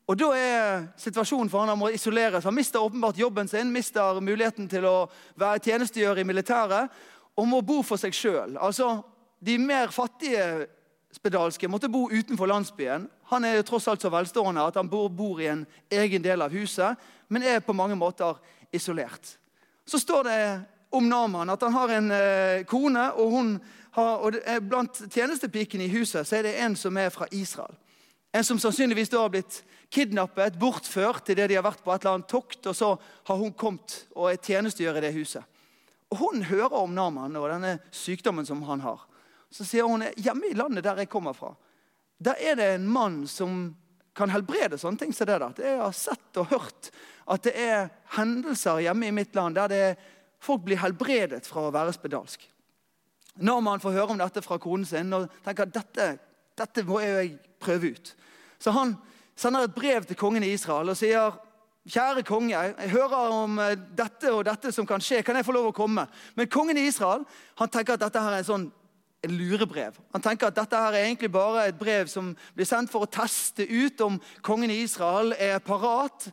Og 0.05 0.17
Da 0.17 0.27
er 0.37 0.83
situasjonen 1.01 1.49
for 1.49 1.63
han 1.63 1.73
han 1.73 1.79
må 1.81 1.89
isoleres. 1.89 2.45
Han 2.45 2.53
mister 2.53 2.83
åpenbart 2.83 3.17
jobben 3.17 3.47
sin, 3.49 3.71
mister 3.73 4.21
muligheten 4.21 4.69
til 4.69 4.85
å 4.85 5.09
være 5.35 5.63
tjenestegjør 5.65 6.21
i 6.21 6.27
militæret 6.27 6.93
og 7.35 7.47
må 7.49 7.61
bo 7.65 7.81
for 7.83 7.97
seg 7.97 8.13
sjøl. 8.13 8.53
Altså, 8.61 9.01
de 9.41 9.57
mer 9.57 9.89
fattige 9.91 10.67
spedalske 11.15 11.67
måtte 11.67 11.89
bo 11.89 12.05
utenfor 12.11 12.47
landsbyen. 12.47 13.09
Han 13.31 13.45
er 13.47 13.57
jo 13.57 13.65
tross 13.65 13.87
alt 13.89 14.05
så 14.05 14.11
velstående 14.13 14.67
at 14.67 14.77
han 14.77 14.89
bor, 14.91 15.09
bor 15.09 15.41
i 15.41 15.49
en 15.49 15.65
egen 15.89 16.21
del 16.21 16.45
av 16.45 16.53
huset, 16.53 17.01
men 17.27 17.43
er 17.43 17.65
på 17.65 17.73
mange 17.73 17.97
måter 17.97 18.37
isolert. 18.75 19.37
Så 19.85 19.99
står 20.01 20.27
det 20.27 20.39
om 20.95 21.09
Naman 21.09 21.49
at 21.53 21.63
han 21.65 21.73
har 21.75 21.93
en 21.95 22.11
eh, 22.11 22.65
kone, 22.69 23.07
og, 23.13 23.31
hun 23.31 23.55
har, 23.97 24.21
og 24.23 24.37
blant 24.67 25.01
tjenestepikene 25.11 25.87
i 25.87 25.93
huset 25.93 26.27
så 26.27 26.39
er 26.39 26.47
det 26.47 26.57
en 26.63 26.77
som 26.79 26.97
er 26.97 27.11
fra 27.13 27.27
Israel. 27.31 27.75
En 28.35 28.43
som 28.43 28.59
sannsynligvis 28.59 29.11
da 29.13 29.21
har 29.23 29.31
blitt 29.31 29.61
kidnappet, 29.93 30.57
bortført 30.59 31.23
til 31.25 31.37
det 31.39 31.47
de 31.49 31.55
har 31.55 31.63
vært 31.63 31.83
på 31.83 31.93
et 31.93 32.03
eller 32.03 32.17
annet 32.17 32.31
tokt. 32.31 32.65
Og 32.67 32.75
så 32.75 32.89
har 32.99 33.37
hun 33.39 33.53
kommet 33.55 34.01
og 34.15 34.27
er 34.31 34.41
tjenestegjør 34.43 34.99
i 34.99 35.05
det 35.05 35.13
huset. 35.15 35.43
Og 36.11 36.19
Hun 36.19 36.43
hører 36.43 36.75
om 36.75 36.93
Naman 36.95 37.35
og 37.39 37.47
denne 37.49 37.77
sykdommen 37.95 38.45
som 38.45 38.61
han 38.67 38.83
har. 38.83 39.05
Så 39.51 39.63
sier 39.63 39.87
hun 39.87 40.03
hjemme 40.19 40.51
i 40.51 40.57
landet 40.57 40.83
der 40.83 40.99
jeg 40.99 41.09
kommer 41.09 41.33
fra, 41.33 41.53
der 42.19 42.35
er 42.39 42.55
det 42.55 42.67
en 42.73 42.87
mann 42.87 43.25
som 43.27 43.75
kan 44.15 44.31
helbrede 44.31 44.79
sånne 44.79 45.01
ting 45.01 45.13
som 45.13 45.27
det 45.27 45.37
der. 45.41 45.61
Jeg 45.61 45.79
har 45.81 45.95
sett 45.95 46.39
og 46.39 46.49
hørt 46.53 46.91
at 47.31 47.47
det 47.47 47.55
er 47.59 47.89
hendelser 48.15 48.83
hjemme 48.85 49.09
i 49.09 49.15
mitt 49.15 49.35
land 49.35 49.57
der 49.57 49.71
det, 49.71 49.85
folk 50.39 50.63
blir 50.67 50.79
helbredet 50.79 51.47
fra 51.47 51.67
å 51.67 51.73
være 51.73 51.95
spedalsk. 51.95 52.43
Når 53.43 53.63
man 53.65 53.81
får 53.83 53.97
høre 53.97 54.15
om 54.15 54.21
dette 54.21 54.43
fra 54.45 54.59
konen 54.61 54.85
sin 54.87 55.11
og 55.15 55.27
tenker 55.43 55.67
at 55.67 55.75
dette, 55.75 56.05
dette 56.55 56.85
må 56.87 57.01
jeg 57.03 57.35
prøve 57.59 57.91
ut. 57.95 58.13
Så 58.61 58.71
han 58.71 58.95
sender 59.35 59.65
et 59.65 59.75
brev 59.75 60.05
til 60.07 60.19
kongen 60.19 60.45
i 60.45 60.53
Israel 60.55 60.93
og 60.93 60.99
sier 60.99 61.41
Kjære 61.85 62.23
konge, 62.25 62.57
jeg 62.57 62.89
hører 62.89 63.27
om 63.29 63.59
eh, 63.61 63.75
dette 63.77 64.31
og 64.33 64.39
dette 64.47 64.71
som 64.73 64.87
kan 64.89 65.03
skje. 65.05 65.19
Kan 65.21 65.37
jeg 65.37 65.45
få 65.45 65.53
lov 65.53 65.67
å 65.69 65.75
komme? 65.75 66.07
Men 66.33 66.47
kongen 66.49 66.79
i 66.81 66.87
Israel 66.89 67.21
han 67.59 67.69
tenker 67.69 67.93
at 67.93 68.01
dette 68.01 68.23
her 68.25 68.33
er 68.33 68.41
en 68.41 68.47
sånn 68.47 68.63
en 69.25 69.37
lurebrev. 69.37 69.97
Han 70.13 70.23
tenker 70.23 70.49
at 70.49 70.57
dette 70.57 70.79
her 70.79 70.95
er 70.95 71.07
egentlig 71.07 71.31
bare 71.33 71.67
et 71.69 71.77
brev 71.79 72.09
som 72.11 72.33
blir 72.55 72.67
sendt 72.69 72.91
for 72.93 73.05
å 73.05 73.11
teste 73.11 73.65
ut 73.65 74.01
om 74.05 74.19
kongen 74.45 74.73
i 74.73 74.81
Israel 74.85 75.33
er 75.37 75.63
parat, 75.63 76.29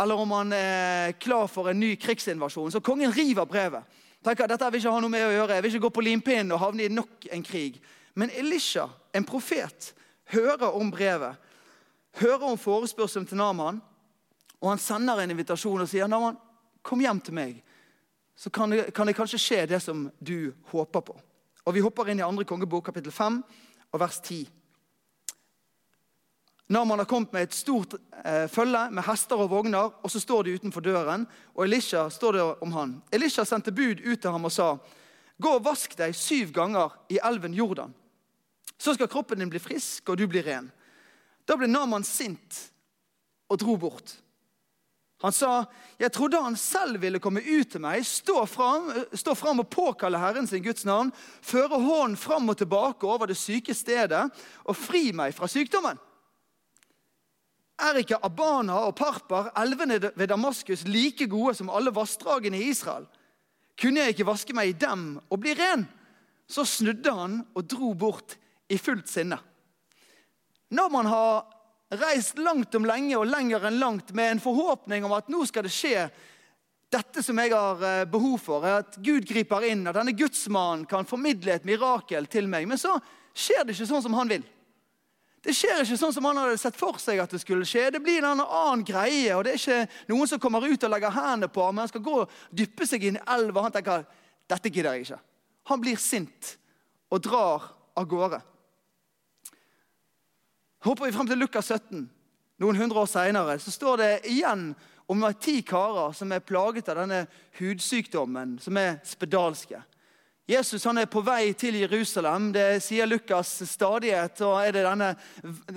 eller 0.00 0.20
om 0.20 0.32
han 0.34 0.52
er 0.56 1.14
klar 1.22 1.46
for 1.50 1.70
en 1.70 1.80
ny 1.80 1.94
krigsinvasjon. 2.00 2.72
Så 2.74 2.82
kongen 2.84 3.12
river 3.14 3.46
brevet. 3.46 3.84
tenker 4.24 4.44
at 4.44 4.50
dette 4.50 4.70
vil 4.72 4.80
ikke 4.80 4.94
ha 4.94 5.00
noe 5.04 5.12
med 5.12 5.26
å 5.26 5.34
gjøre. 5.34 5.54
Jeg 5.54 5.62
vil 5.62 5.74
ikke 5.74 5.86
gå 5.86 5.92
på 5.94 6.06
limpinnen 6.06 6.52
og 6.56 6.60
havne 6.60 6.86
i 6.86 6.92
nok 6.92 7.28
en 7.30 7.42
krig. 7.44 7.80
Men 8.14 8.30
Elisha, 8.30 8.88
en 9.12 9.24
profet, 9.24 9.92
hører 10.32 10.74
om 10.74 10.90
brevet. 10.90 11.36
Hører 12.16 12.46
om 12.48 12.58
forespørselen 12.58 13.26
til 13.26 13.38
Naman. 13.38 13.82
Og 14.60 14.70
han 14.70 14.80
sender 14.80 15.20
en 15.20 15.30
invitasjon 15.30 15.84
og 15.84 15.90
sier 15.90 16.08
Naman, 16.08 16.38
kom 16.82 17.00
hjem 17.00 17.20
til 17.20 17.36
meg. 17.36 17.62
Så 18.36 18.50
kan 18.50 18.70
det, 18.70 18.88
kan 18.94 19.06
det 19.06 19.16
kanskje 19.16 19.38
skje 19.38 19.60
det 19.70 19.82
som 19.82 20.08
du 20.18 20.54
håper 20.72 21.04
på. 21.04 21.18
Og 21.64 21.74
Vi 21.74 21.80
hopper 21.80 22.10
inn 22.12 22.20
i 22.20 22.26
2. 22.26 22.44
kongebok, 22.44 22.84
kapittel 22.84 23.12
5, 23.12 23.40
og 23.92 24.00
vers 24.00 24.20
10. 24.20 24.44
Naman 26.68 26.98
har 26.98 27.08
kommet 27.08 27.32
med 27.32 27.42
et 27.42 27.54
stort 27.54 27.94
eh, 28.24 28.46
følge 28.48 28.86
med 28.90 29.04
hester 29.04 29.40
og 29.40 29.50
vogner, 29.50 29.92
og 30.00 30.10
så 30.10 30.20
står 30.20 30.42
de 30.44 30.54
utenfor 30.56 30.80
døren. 30.80 31.26
Og 31.54 31.64
Elisha 31.64 32.06
står 32.10 32.32
det 32.32 32.44
om 32.64 32.72
han. 32.72 32.94
Elisha 33.12 33.44
sendte 33.44 33.72
bud 33.72 34.00
ut 34.00 34.20
til 34.20 34.30
ham 34.30 34.44
og 34.44 34.52
sa, 34.52 34.76
'Gå 35.40 35.48
og 35.48 35.64
vask 35.64 35.96
deg 35.98 36.14
syv 36.14 36.52
ganger 36.52 36.92
i 37.08 37.18
elven 37.24 37.54
Jordan.' 37.54 37.94
'Så 38.78 38.94
skal 38.94 39.08
kroppen 39.08 39.38
din 39.38 39.50
bli 39.50 39.58
frisk, 39.58 40.08
og 40.08 40.18
du 40.18 40.26
blir 40.26 40.46
ren.' 40.46 40.72
Da 41.48 41.56
ble 41.56 41.66
Naman 41.66 42.04
sint 42.04 42.72
og 43.48 43.60
dro 43.60 43.76
bort. 43.76 44.16
Han 45.24 45.32
sa, 45.32 45.64
'Jeg 45.98 46.12
trodde 46.12 46.42
han 46.42 46.56
selv 46.56 47.00
ville 47.00 47.18
komme 47.18 47.40
ut 47.40 47.70
til 47.70 47.80
meg, 47.80 48.04
stå 48.04 48.44
fram, 48.44 48.90
stå 49.14 49.34
fram 49.34 49.62
og 49.62 49.70
påkalle 49.70 50.20
Herren 50.20 50.46
sin 50.46 50.62
Guds 50.62 50.84
navn,' 50.84 51.12
'føre 51.40 51.80
hånden 51.80 52.16
fram 52.16 52.48
og 52.48 52.58
tilbake 52.58 53.06
over 53.06 53.26
det 53.26 53.36
syke 53.36 53.74
stedet 53.74 54.30
og 54.64 54.76
fri 54.76 55.12
meg 55.12 55.34
fra 55.34 55.48
sykdommen.' 55.48 55.98
Er 57.78 57.96
ikke 57.98 58.20
Abana 58.22 58.84
og 58.86 58.94
Parpar, 58.94 59.50
elvene 59.56 60.12
ved 60.14 60.28
Damaskus, 60.28 60.84
like 60.84 61.26
gode 61.26 61.54
som 61.54 61.70
alle 61.70 61.90
vassdragene 61.94 62.58
i 62.58 62.68
Israel? 62.68 63.06
Kunne 63.80 64.00
jeg 64.00 64.08
ikke 64.08 64.26
vaske 64.26 64.54
meg 64.54 64.68
i 64.68 64.78
dem 64.78 65.20
og 65.30 65.40
bli 65.40 65.54
ren? 65.54 65.88
Så 66.46 66.64
snudde 66.64 67.10
han 67.10 67.46
og 67.54 67.66
dro 67.66 67.94
bort 67.94 68.36
i 68.68 68.78
fullt 68.78 69.08
sinne. 69.08 69.38
Når 70.70 70.88
man 70.88 71.06
har 71.06 71.53
reist 71.90 72.38
langt 72.38 72.74
om 72.74 72.86
lenge 72.88 73.16
og 73.18 73.28
lenger 73.28 73.66
enn 73.68 73.80
langt 73.80 74.14
med 74.16 74.32
en 74.32 74.42
forhåpning 74.42 75.04
om 75.04 75.12
at 75.16 75.28
nå 75.32 75.44
skal 75.46 75.66
det 75.66 75.74
skje 75.74 76.08
dette 76.94 77.22
som 77.26 77.38
jeg 77.40 77.52
har 77.52 77.82
eh, 77.82 78.06
behov 78.06 78.38
for, 78.42 78.64
at 78.66 78.98
Gud 79.02 79.26
griper 79.26 79.66
inn, 79.66 79.86
at 79.88 79.96
denne 79.98 80.14
gudsmannen 80.14 80.84
kan 80.90 81.08
formidle 81.08 81.56
et 81.56 81.66
mirakel 81.66 82.28
til 82.30 82.46
meg. 82.50 82.68
Men 82.70 82.78
så 82.78 82.96
skjer 83.34 83.64
det 83.64 83.74
ikke 83.74 83.88
sånn 83.90 84.04
som 84.04 84.14
han 84.18 84.30
vil. 84.30 84.44
Det 85.44 85.52
skjer 85.52 85.82
ikke 85.82 85.98
sånn 86.00 86.14
som 86.14 86.24
han 86.24 86.38
hadde 86.40 86.60
sett 86.60 86.76
for 86.78 86.96
seg 87.02 87.18
at 87.20 87.34
det 87.34 87.42
skulle 87.42 87.66
skje. 87.68 87.90
Det 87.92 88.00
blir 88.04 88.22
en 88.22 88.40
annen 88.40 88.84
greie, 88.86 89.34
og 89.36 89.44
det 89.44 89.56
er 89.56 89.60
ikke 89.60 90.06
noen 90.12 90.30
som 90.30 90.40
kommer 90.40 90.64
ut 90.64 90.86
og 90.86 90.92
legger 90.94 91.12
hendene 91.12 91.50
på 91.52 91.66
ham. 91.66 91.76
Men 91.76 91.84
han 91.84 91.92
skal 91.92 92.04
gå 92.06 92.14
og 92.22 92.38
dyppe 92.48 92.88
seg 92.88 93.04
inn 93.04 93.18
i 93.20 93.26
elva. 93.34 93.66
Han 93.66 93.74
tenker 93.74 94.06
dette 94.48 94.72
gidder 94.72 94.96
jeg 94.96 95.08
ikke. 95.08 95.20
Han 95.68 95.82
blir 95.82 96.00
sint 96.00 96.54
og 97.12 97.20
drar 97.26 97.68
av 97.96 98.08
gårde. 98.08 98.40
Hopper 100.84 101.06
vi 101.08 101.14
frem 101.16 101.28
til 101.28 101.40
Lukas 101.40 101.70
17, 101.72 102.02
noen 102.60 102.76
hundre 102.76 103.00
år 103.00 103.08
seinere, 103.08 103.56
så 103.56 103.72
står 103.72 104.00
det 104.02 104.10
igjen 104.28 104.66
om 105.08 105.24
ti 105.40 105.62
karer 105.64 106.12
som 106.12 106.32
er 106.32 106.44
plaget 106.44 106.90
av 106.92 106.98
denne 107.00 107.22
hudsykdommen, 107.56 108.58
som 108.60 108.76
er 108.76 108.98
spedalske. 109.08 109.80
Jesus 110.44 110.84
han 110.84 111.00
er 111.00 111.08
på 111.08 111.22
vei 111.24 111.54
til 111.56 111.78
Jerusalem. 111.80 112.50
Det 112.52 112.82
sier 112.84 113.08
Lukas 113.08 113.62
stadighet. 113.64 114.42
og 114.44 114.58
er 114.60 114.72
det 114.76 114.84
denne 114.84 115.14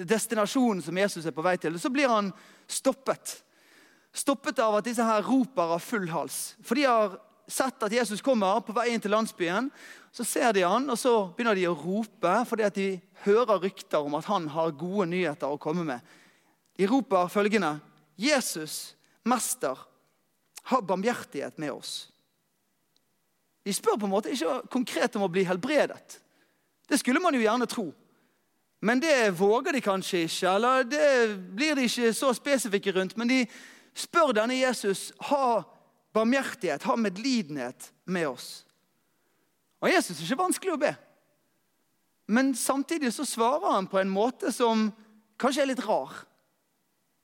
destinasjonen 0.04 0.84
som 0.84 0.98
Jesus 1.00 1.26
er 1.26 1.36
på 1.36 1.46
vei 1.46 1.56
til. 1.56 1.80
Så 1.80 1.90
blir 1.90 2.12
han 2.12 2.34
stoppet. 2.68 3.38
Stoppet 4.12 4.60
av 4.60 4.76
at 4.76 4.90
disse 4.90 5.04
her 5.04 5.24
roper 5.24 5.78
av 5.78 5.80
full 5.80 6.10
hals. 6.12 6.58
For 6.60 6.76
de 6.76 6.84
har 6.84 7.16
sett 7.48 7.84
at 7.84 7.96
Jesus 7.96 8.22
kommer 8.22 8.60
på 8.60 8.76
vei 8.76 8.90
inn 8.92 9.00
til 9.00 9.16
landsbyen. 9.16 9.72
Så 10.18 10.26
ser 10.26 10.50
de 10.56 10.64
han, 10.66 10.88
og 10.90 10.98
så 10.98 11.12
begynner 11.38 11.54
de 11.54 11.68
å 11.70 11.76
rope 11.78 12.32
fordi 12.50 12.64
at 12.66 12.78
de 12.78 12.88
hører 13.22 13.60
rykter 13.68 14.02
om 14.02 14.16
at 14.18 14.26
han 14.26 14.48
har 14.50 14.74
gode 14.74 15.06
nyheter 15.12 15.52
å 15.54 15.60
komme 15.62 15.84
med. 15.86 16.02
De 16.74 16.88
roper 16.90 17.30
følgende.: 17.30 17.76
Jesus, 18.18 18.96
mester, 19.22 19.78
ha 20.72 20.82
barmhjertighet 20.82 21.62
med 21.62 21.76
oss. 21.76 22.10
De 23.62 23.74
spør 23.76 24.00
på 24.00 24.10
en 24.10 24.16
måte 24.16 24.34
ikke 24.34 24.64
konkret 24.74 25.16
om 25.20 25.28
å 25.28 25.30
bli 25.30 25.46
helbredet. 25.46 26.18
Det 26.90 26.98
skulle 26.98 27.22
man 27.22 27.36
jo 27.38 27.44
gjerne 27.44 27.70
tro. 27.70 27.92
Men 28.82 29.02
det 29.04 29.36
våger 29.38 29.76
de 29.76 29.86
kanskje 29.86 30.26
ikke, 30.26 30.50
eller 30.50 30.86
det 30.88 31.08
blir 31.54 31.78
de 31.78 31.86
ikke 31.86 32.14
så 32.14 32.34
spesifikke 32.34 32.94
rundt. 32.96 33.18
Men 33.18 33.30
de 33.30 33.44
spør 33.94 34.34
denne 34.34 34.58
Jesus 34.58 35.12
ha 35.30 35.62
barmhjertighet, 36.16 36.90
ha 36.90 36.96
medlidenhet 36.98 37.92
med 38.06 38.34
oss. 38.34 38.67
Og 39.82 39.92
Jesus 39.92 40.18
er 40.18 40.26
ikke 40.26 40.44
vanskelig 40.44 40.74
å 40.74 40.82
be. 40.82 40.94
Men 42.28 42.56
samtidig 42.56 43.14
så 43.16 43.26
svarer 43.26 43.72
han 43.72 43.88
på 43.88 44.00
en 44.02 44.12
måte 44.12 44.52
som 44.52 44.90
kanskje 45.40 45.64
er 45.64 45.72
litt 45.72 45.86
rar. 45.86 46.12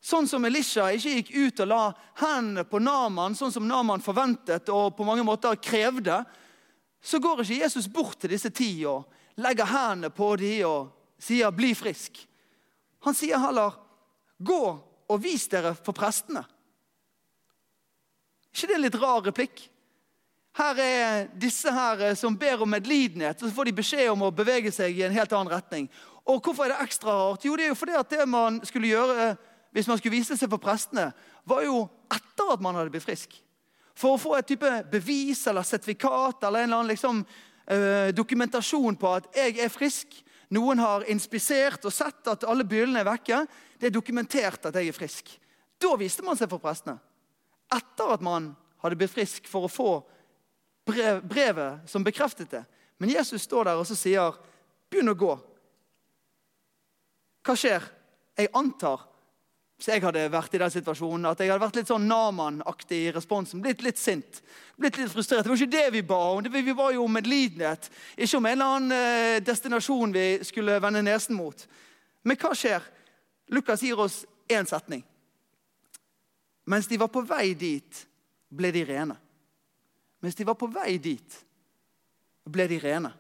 Sånn 0.04 0.28
som 0.28 0.44
Elisha 0.46 0.90
ikke 0.92 1.16
gikk 1.18 1.30
ut 1.32 1.62
og 1.64 1.70
la 1.72 1.84
hendene 2.20 2.66
på 2.68 2.80
Naman, 2.84 3.36
sånn 3.40 3.54
som 3.56 3.68
Naman 3.68 4.04
forventet 4.04 4.68
og 4.72 4.98
på 4.98 5.08
mange 5.08 5.24
måter 5.24 5.60
krevde, 5.64 6.22
så 7.04 7.20
går 7.24 7.44
ikke 7.44 7.62
Jesus 7.64 7.88
bort 7.92 8.20
til 8.20 8.34
disse 8.36 8.52
ti 8.52 8.84
og 8.88 9.08
legger 9.40 9.68
hendene 9.68 10.12
på 10.14 10.36
dem 10.40 10.68
og 10.68 10.92
sier 11.20 11.52
'bli 11.52 11.74
frisk'. 11.76 12.28
Han 13.04 13.14
sier 13.14 13.40
heller 13.40 13.76
'gå 14.40 14.64
og 15.10 15.24
vis 15.24 15.48
dere 15.48 15.76
for 15.76 15.94
prestene'. 15.94 16.46
ikke 18.54 18.68
det 18.68 18.72
er 18.72 18.76
en 18.76 18.82
litt 18.82 19.02
rar 19.02 19.22
replikk? 19.22 19.70
Her 20.54 20.78
er 20.78 21.30
disse 21.42 21.72
her 21.74 22.14
som 22.16 22.36
ber 22.38 22.62
om 22.62 22.70
medlidenhet, 22.70 23.40
og 23.42 23.50
så 23.50 23.56
får 23.56 23.70
de 23.70 23.80
beskjed 23.80 24.12
om 24.12 24.28
å 24.28 24.34
bevege 24.36 24.72
seg 24.72 25.00
i 25.00 25.06
en 25.08 25.16
helt 25.16 25.34
annen 25.34 25.54
retning. 25.54 25.88
Og 26.30 26.44
Hvorfor 26.44 26.68
er 26.68 26.76
det 26.76 26.84
ekstra 26.86 27.12
rart? 27.12 27.46
Jo, 27.46 27.56
det 27.58 27.66
er 27.66 27.74
jo 27.74 27.80
fordi 27.80 27.96
at 27.98 28.14
det 28.14 28.28
man 28.30 28.62
skulle 28.68 28.92
gjøre 28.94 29.34
hvis 29.74 29.90
man 29.90 29.98
skulle 29.98 30.20
vise 30.20 30.38
seg 30.38 30.52
for 30.52 30.62
prestene, 30.62 31.08
var 31.50 31.64
jo 31.66 31.88
etter 32.14 32.52
at 32.54 32.62
man 32.62 32.78
hadde 32.78 32.94
blitt 32.94 33.06
frisk. 33.06 33.34
For 33.98 34.14
å 34.14 34.22
få 34.22 34.36
et 34.38 34.48
type 34.50 34.70
bevis 34.92 35.42
eller 35.50 35.66
sertifikat 35.66 36.46
eller 36.46 36.64
en 36.64 36.70
eller 36.70 36.78
annen 36.78 36.94
liksom, 36.94 37.24
eh, 37.66 38.14
dokumentasjon 38.14 38.98
på 38.98 39.16
at 39.18 39.30
jeg 39.36 39.58
er 39.58 39.74
frisk. 39.74 40.14
Noen 40.54 40.78
har 40.78 41.08
inspisert 41.10 41.86
og 41.86 41.94
sett 41.94 42.30
at 42.30 42.46
alle 42.46 42.66
byllene 42.66 43.02
er 43.02 43.10
vekke. 43.10 43.48
Det 43.80 43.90
er 43.90 43.98
dokumentert 43.98 44.66
at 44.70 44.78
jeg 44.78 44.94
er 44.94 44.98
frisk. 44.98 45.34
Da 45.82 45.96
viste 45.98 46.26
man 46.26 46.38
seg 46.38 46.50
for 46.50 46.62
prestene. 46.62 47.00
Etter 47.74 48.14
at 48.14 48.22
man 48.22 48.56
hadde 48.84 48.98
blitt 49.00 49.14
frisk 49.14 49.50
for 49.50 49.66
å 49.66 49.72
få 49.72 49.92
brev, 50.86 51.24
brevet 51.24 51.90
som 51.90 52.04
bekreftet 52.04 52.52
det. 52.52 52.64
Men 52.98 53.10
Jesus 53.10 53.42
står 53.42 53.64
der 53.70 53.80
og 53.80 53.88
så 53.88 53.96
sier, 53.96 54.38
'Begynn 54.90 55.10
å 55.10 55.18
gå'. 55.18 55.40
Hva 57.44 57.56
skjer? 57.58 57.84
Jeg 58.38 58.50
antar 58.54 59.02
hvis 59.78 59.90
jeg 59.90 60.04
hadde 60.06 60.22
vært 60.32 60.54
i 60.56 60.60
den 60.62 60.72
situasjonen, 60.72 61.26
at 61.28 61.42
jeg 61.42 61.50
hadde 61.52 61.60
vært 61.60 61.76
litt 61.76 61.90
sånn 61.90 62.06
Naman-aktig 62.08 63.00
i 63.04 63.12
responsen. 63.12 63.60
Blitt 63.60 63.82
litt 63.84 63.98
sint, 64.00 64.40
blitt 64.80 64.96
litt 64.96 65.12
frustrert. 65.12 65.44
Det 65.44 65.52
var 65.52 65.60
ikke 65.60 65.74
det 65.74 65.90
vi 65.92 66.04
ba 66.08 66.20
om. 66.32 66.46
Vi 66.54 66.76
var 66.78 66.94
jo 66.96 67.04
om 67.04 67.12
medlidenhet. 67.12 67.90
Ikke 68.16 68.38
om 68.38 68.46
en 68.48 68.54
eller 68.54 68.78
annen 68.78 68.94
eh, 68.96 69.42
destinasjon 69.44 70.14
vi 70.16 70.28
skulle 70.48 70.78
vende 70.80 71.02
nesen 71.04 71.36
mot. 71.36 71.66
Men 72.24 72.40
hva 72.40 72.54
skjer? 72.56 72.86
Lukas 73.52 73.84
gir 73.84 74.00
oss 74.00 74.22
én 74.48 74.70
setning. 74.70 75.04
Mens 76.64 76.88
de 76.88 77.02
var 77.02 77.12
på 77.12 77.26
vei 77.28 77.52
dit, 77.52 78.06
ble 78.48 78.72
de 78.72 78.86
rene. 78.88 79.20
Mens 80.24 80.36
de 80.40 80.48
var 80.48 80.56
på 80.56 80.72
vei 80.72 80.96
dit, 81.04 81.38
ble 82.48 82.68
de 82.72 82.80
rene. 82.80 83.12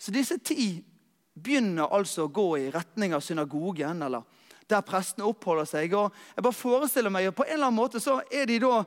Så 0.00 0.12
disse 0.12 0.38
ti 0.40 0.72
begynner 1.34 1.92
altså 1.92 2.24
å 2.24 2.32
gå 2.32 2.46
i 2.58 2.70
retning 2.72 3.14
av 3.16 3.22
synagogen 3.24 4.02
eller 4.06 4.24
der 4.70 4.84
prestene 4.86 5.26
oppholder 5.28 5.68
seg. 5.68 5.92
Og 5.96 6.14
jeg 6.36 6.44
bare 6.46 6.56
forestiller 6.56 7.12
meg, 7.12 7.28
og 7.28 7.36
På 7.36 7.44
en 7.44 7.56
eller 7.56 7.68
annen 7.68 7.82
måte 7.82 8.00
så 8.00 8.20
er 8.32 8.46
de 8.48 8.58
da 8.62 8.84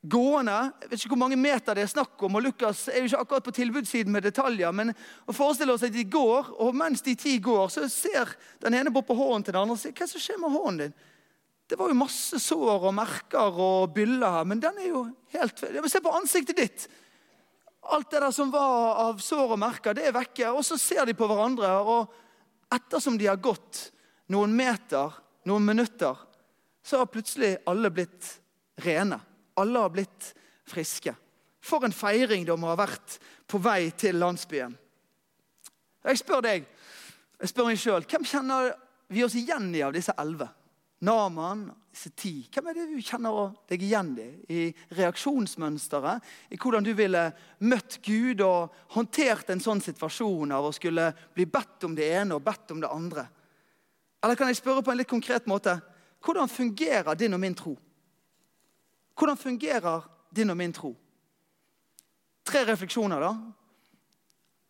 gående. 0.00 0.58
Jeg 0.80 0.90
vet 0.90 0.98
ikke 1.00 1.12
hvor 1.14 1.22
mange 1.22 1.38
meter 1.40 1.76
det 1.76 1.84
er 1.84 1.92
snakk 1.92 2.22
om. 2.24 2.36
og 2.36 2.44
Lukas 2.44 2.88
er 2.88 3.00
jo 3.00 3.10
ikke 3.10 3.22
akkurat 3.24 3.46
på 3.48 3.56
tilbudssiden 3.56 4.12
med 4.12 4.28
detaljer. 4.28 4.72
Men 4.72 4.92
å 5.26 5.36
forestille 5.36 5.72
oss 5.72 5.84
at 5.86 5.94
de 5.94 6.04
går, 6.04 6.52
og 6.60 6.76
mens 6.76 7.04
de 7.06 7.14
ti 7.14 7.38
går, 7.38 7.68
så 7.68 7.88
ser 7.88 8.36
den 8.60 8.74
ene 8.74 8.92
bort 8.92 9.08
på 9.08 9.16
hånden 9.16 9.48
til 9.48 9.56
den 9.56 9.62
andre 9.62 9.76
og 9.76 9.82
sier 9.82 9.96
hva 9.96 10.04
er 10.04 10.08
det 10.08 10.14
som 10.14 10.24
skjer 10.24 10.40
med 10.40 10.56
hånden 10.56 10.84
din. 10.84 10.98
Det 11.70 11.76
var 11.78 11.86
jo 11.86 11.94
masse 12.00 12.40
sår 12.42 12.88
og 12.88 12.94
merker 12.96 13.58
og 13.62 13.92
byller 13.94 14.40
her, 14.40 14.46
men 14.50 14.58
den 14.58 14.80
er 14.82 14.88
jo 14.90 15.04
helt 15.30 15.60
Se 15.86 16.00
på 16.02 16.14
ansiktet 16.18 16.58
ditt! 16.58 16.86
Alt 17.94 18.10
det 18.10 18.20
der 18.24 18.34
som 18.34 18.50
var 18.50 18.98
av 19.06 19.22
sår 19.22 19.54
og 19.54 19.60
merker, 19.62 19.94
det 19.94 20.08
er 20.08 20.16
vekke. 20.16 20.50
Og 20.50 20.64
så 20.66 20.76
ser 20.78 21.06
de 21.06 21.14
på 21.14 21.28
hverandre, 21.30 21.70
og 21.80 22.10
ettersom 22.74 23.16
de 23.18 23.30
har 23.30 23.38
gått 23.38 23.86
noen 24.34 24.52
meter, 24.54 25.14
noen 25.46 25.64
minutter, 25.64 26.18
så 26.82 27.00
har 27.00 27.10
plutselig 27.10 27.54
alle 27.70 27.90
blitt 27.94 28.34
rene. 28.82 29.20
Alle 29.62 29.86
har 29.86 29.94
blitt 29.94 30.32
friske. 30.70 31.14
For 31.62 31.86
en 31.86 31.94
feiring 31.94 32.46
de 32.50 32.58
må 32.58 32.72
ha 32.72 32.78
vært 32.82 33.20
på 33.46 33.62
vei 33.62 33.92
til 33.94 34.18
landsbyen. 34.18 34.74
Jeg 36.02 36.18
spør 36.18 36.42
deg, 36.50 36.66
jeg 37.38 37.54
spør 37.54 37.70
meg 37.70 37.78
sjøl, 37.78 38.06
hvem 38.10 38.26
kjenner 38.26 38.72
vi 39.10 39.22
oss 39.22 39.38
igjen 39.38 39.70
i 39.76 39.86
av 39.86 39.94
disse 39.94 40.18
elleve? 40.18 40.50
Naman, 41.00 41.64
disse 41.90 42.10
ti. 42.12 42.32
Hvem 42.52 42.66
er 42.68 42.76
det 42.76 42.86
du 42.90 42.98
kjenner 43.00 43.54
deg 43.70 43.82
igjen 43.86 44.10
i? 44.20 44.28
I 44.52 44.60
reaksjonsmønsteret? 44.98 46.26
I 46.52 46.58
hvordan 46.60 46.84
du 46.84 46.92
ville 46.96 47.22
møtt 47.64 47.98
Gud 48.04 48.42
og 48.44 48.74
håndtert 48.92 49.48
en 49.50 49.62
sånn 49.64 49.80
situasjon 49.80 50.52
av 50.52 50.68
å 50.68 50.74
skulle 50.76 51.08
bli 51.34 51.46
bedt 51.48 51.88
om 51.88 51.96
det 51.96 52.10
ene 52.20 52.36
og 52.36 52.44
bedt 52.44 52.74
om 52.74 52.82
det 52.84 52.92
andre? 52.92 53.24
Eller 54.20 54.36
kan 54.36 54.52
jeg 54.52 54.60
spørre 54.60 54.84
på 54.84 54.92
en 54.92 55.00
litt 55.00 55.08
konkret 55.08 55.48
måte 55.48 55.78
hvordan 56.20 56.52
fungerer 56.52 57.16
din 57.16 57.32
og 57.32 57.40
min 57.40 57.56
tro? 57.56 57.72
Hvordan 59.16 59.40
fungerer 59.40 60.04
din 60.36 60.52
og 60.52 60.60
min 60.60 60.76
tro? 60.76 60.92
Tre 62.44 62.64
refleksjoner, 62.68 63.24
da. 63.24 63.32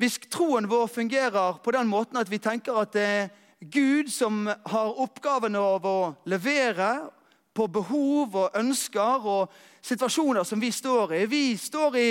Hvis 0.00 0.16
troen 0.30 0.68
vår 0.70 0.86
fungerer 0.88 1.58
på 1.62 1.74
den 1.74 1.90
måten 1.90 2.16
at 2.16 2.30
vi 2.30 2.38
tenker 2.38 2.78
at 2.80 2.94
det 2.94 3.02
er 3.02 3.28
Gud 3.60 4.12
som 4.12 4.46
har 4.64 5.00
oppgaven 5.00 5.56
av 5.56 5.86
å 5.86 6.14
levere 6.24 7.10
på 7.52 7.66
behov 7.68 8.36
og 8.40 8.56
ønsker 8.56 9.26
og 9.28 9.56
situasjoner 9.84 10.46
som 10.48 10.60
vi 10.60 10.70
står 10.72 11.12
i 11.18 11.26
Vi 11.28 11.56
står 11.60 11.96
i 11.96 12.10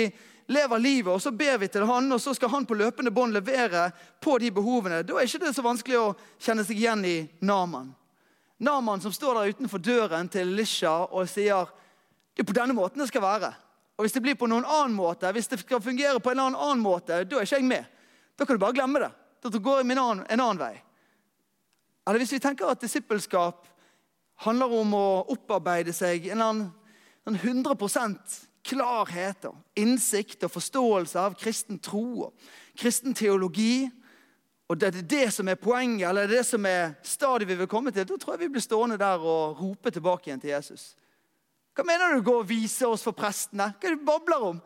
lever 0.50 0.78
livet, 0.78 1.12
og 1.12 1.22
så 1.22 1.30
ber 1.30 1.58
vi 1.62 1.68
til 1.70 1.86
han, 1.86 2.10
og 2.12 2.20
så 2.20 2.34
skal 2.34 2.50
han 2.50 2.66
på 2.66 2.74
løpende 2.74 3.12
bånd 3.14 3.34
levere 3.34 3.90
på 4.22 4.36
de 4.42 4.50
behovene. 4.50 5.02
Da 5.06 5.18
er 5.18 5.28
ikke 5.28 5.44
det 5.44 5.54
så 5.54 5.62
vanskelig 5.62 5.98
å 6.00 6.14
kjenne 6.42 6.64
seg 6.66 6.80
igjen 6.80 7.04
i 7.06 7.16
Naman. 7.46 7.92
Naman 8.60 9.00
som 9.00 9.14
står 9.14 9.38
der 9.38 9.54
utenfor 9.54 9.78
døren 9.78 10.28
til 10.28 10.50
Elisha 10.50 11.06
og 11.06 11.30
sier 11.30 11.70
det 12.34 12.42
er 12.42 12.48
på 12.48 12.56
denne 12.56 12.74
måten 12.76 13.02
det 13.02 13.08
skal 13.10 13.22
være. 13.24 13.52
Og 13.98 14.04
Hvis 14.04 14.14
det 14.16 14.22
blir 14.24 14.36
på 14.38 14.48
noen 14.48 14.64
annen 14.64 14.94
måte, 14.96 15.30
hvis 15.32 15.48
det 15.50 15.60
skal 15.60 15.82
fungere 15.82 16.20
på 16.20 16.32
en 16.32 16.40
annen 16.46 16.82
måte, 16.82 17.22
da 17.24 17.36
er 17.36 17.46
ikke 17.46 17.58
jeg 17.58 17.68
med. 17.68 17.84
Da 18.36 18.46
kan 18.46 18.56
du 18.56 18.62
bare 18.62 18.76
glemme 18.78 19.02
det. 19.02 19.10
Da 19.44 19.58
går 19.58 19.82
jeg 19.82 19.90
en 19.90 19.98
annen, 19.98 20.24
en 20.24 20.40
annen 20.40 20.60
vei. 20.60 20.74
Eller 22.08 22.22
hvis 22.22 22.32
vi 22.36 22.42
tenker 22.42 22.70
at 22.70 22.82
disippelskap 22.82 23.66
handler 24.44 24.72
om 24.80 24.94
å 24.96 25.08
opparbeide 25.34 25.92
seg 25.94 26.30
en 26.30 26.38
eller 26.38 26.52
annen 26.54 27.40
100% 27.40 28.38
klarhet 28.66 29.44
og 29.48 29.80
innsikt 29.80 30.44
og 30.46 30.52
forståelse 30.54 31.20
av 31.20 31.36
kristen 31.40 31.78
tro 31.82 32.26
og 32.26 32.50
kristen 32.78 33.14
teologi, 33.16 33.88
og 34.70 34.78
det 34.78 34.90
er 34.90 35.06
det 35.10 35.26
som 35.34 35.48
er 35.50 35.58
poenget, 35.58 36.06
eller 36.08 36.28
det 36.28 36.36
er 36.36 36.40
det 36.40 36.46
som 36.46 36.66
er 36.68 36.92
stadiet 37.02 37.50
vi 37.50 37.58
vil 37.58 37.70
komme 37.70 37.90
til, 37.90 38.06
da 38.06 38.18
tror 38.20 38.36
jeg 38.36 38.44
vi 38.44 38.52
blir 38.54 38.64
stående 38.64 38.98
der 39.00 39.18
og 39.18 39.58
rope 39.58 39.90
tilbake 39.90 40.30
igjen 40.30 40.42
til 40.42 40.52
Jesus. 40.54 40.92
Hva 41.74 41.86
mener 41.86 42.14
du 42.14 42.22
går 42.26 42.44
og 42.44 42.48
vise 42.48 42.86
oss 42.86 43.02
for 43.06 43.16
prestene? 43.16 43.72
Hva 43.74 43.88
er 43.88 43.96
det 43.96 44.02
du 44.02 44.06
babler 44.06 44.46
om? 44.52 44.60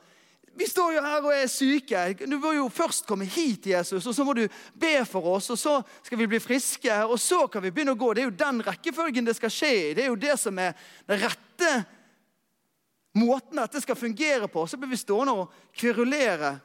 Vi 0.55 0.67
står 0.71 0.93
jo 0.95 1.03
her 1.03 1.25
og 1.25 1.33
er 1.35 1.49
syke. 1.51 2.03
Du 2.23 2.37
må 2.39 2.53
jo 2.55 2.69
først 2.71 3.09
komme 3.09 3.27
hit, 3.27 3.67
Jesus, 3.67 4.07
og 4.07 4.15
så 4.15 4.25
må 4.27 4.37
du 4.39 4.45
be 4.79 4.93
for 5.09 5.27
oss, 5.35 5.51
og 5.51 5.59
så 5.59 5.75
skal 6.05 6.21
vi 6.21 6.29
bli 6.31 6.39
friske, 6.43 6.95
og 7.05 7.19
så 7.19 7.47
kan 7.51 7.65
vi 7.65 7.73
begynne 7.75 7.97
å 7.97 7.99
gå. 7.99 8.13
Det 8.15 8.23
er 8.23 8.31
jo 8.31 8.39
den 8.45 8.63
rekkefølgen 8.67 9.27
det 9.27 9.35
skal 9.39 9.53
skje 9.53 9.73
i. 9.75 9.93
Det 9.99 10.05
er 10.05 10.13
jo 10.13 10.21
det 10.21 10.37
som 10.39 10.59
er 10.63 10.77
den 11.11 11.23
rette 11.25 11.73
måten 13.19 13.59
dette 13.59 13.83
skal 13.83 13.99
fungere 13.99 14.49
på, 14.51 14.67
så 14.67 14.79
blir 14.79 14.91
vi 14.91 14.99
stående 14.99 15.35
og 15.43 15.59
kverulere. 15.75 16.57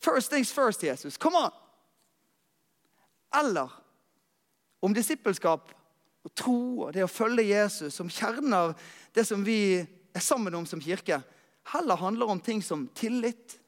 First 0.00 0.32
things 0.32 0.52
first, 0.52 0.82
Jesus. 0.82 1.16
Come 1.16 1.40
on! 1.40 1.54
Eller 3.36 3.72
om 4.80 4.94
disippelskap 4.94 5.72
og 6.26 6.34
tro 6.36 6.60
og 6.86 6.92
det 6.94 7.04
å 7.04 7.10
følge 7.10 7.48
Jesus 7.48 7.96
som 7.96 8.10
kjerner 8.12 8.74
det 9.16 9.24
som 9.26 9.44
vi 9.44 9.80
er 10.16 10.24
sammen 10.24 10.54
om 10.56 10.66
som 10.68 10.80
kirke, 10.82 11.20
heller 11.72 11.98
handler 12.00 12.30
om 12.30 12.40
ting 12.40 12.62
som 12.62 12.86
tillit, 12.94 13.58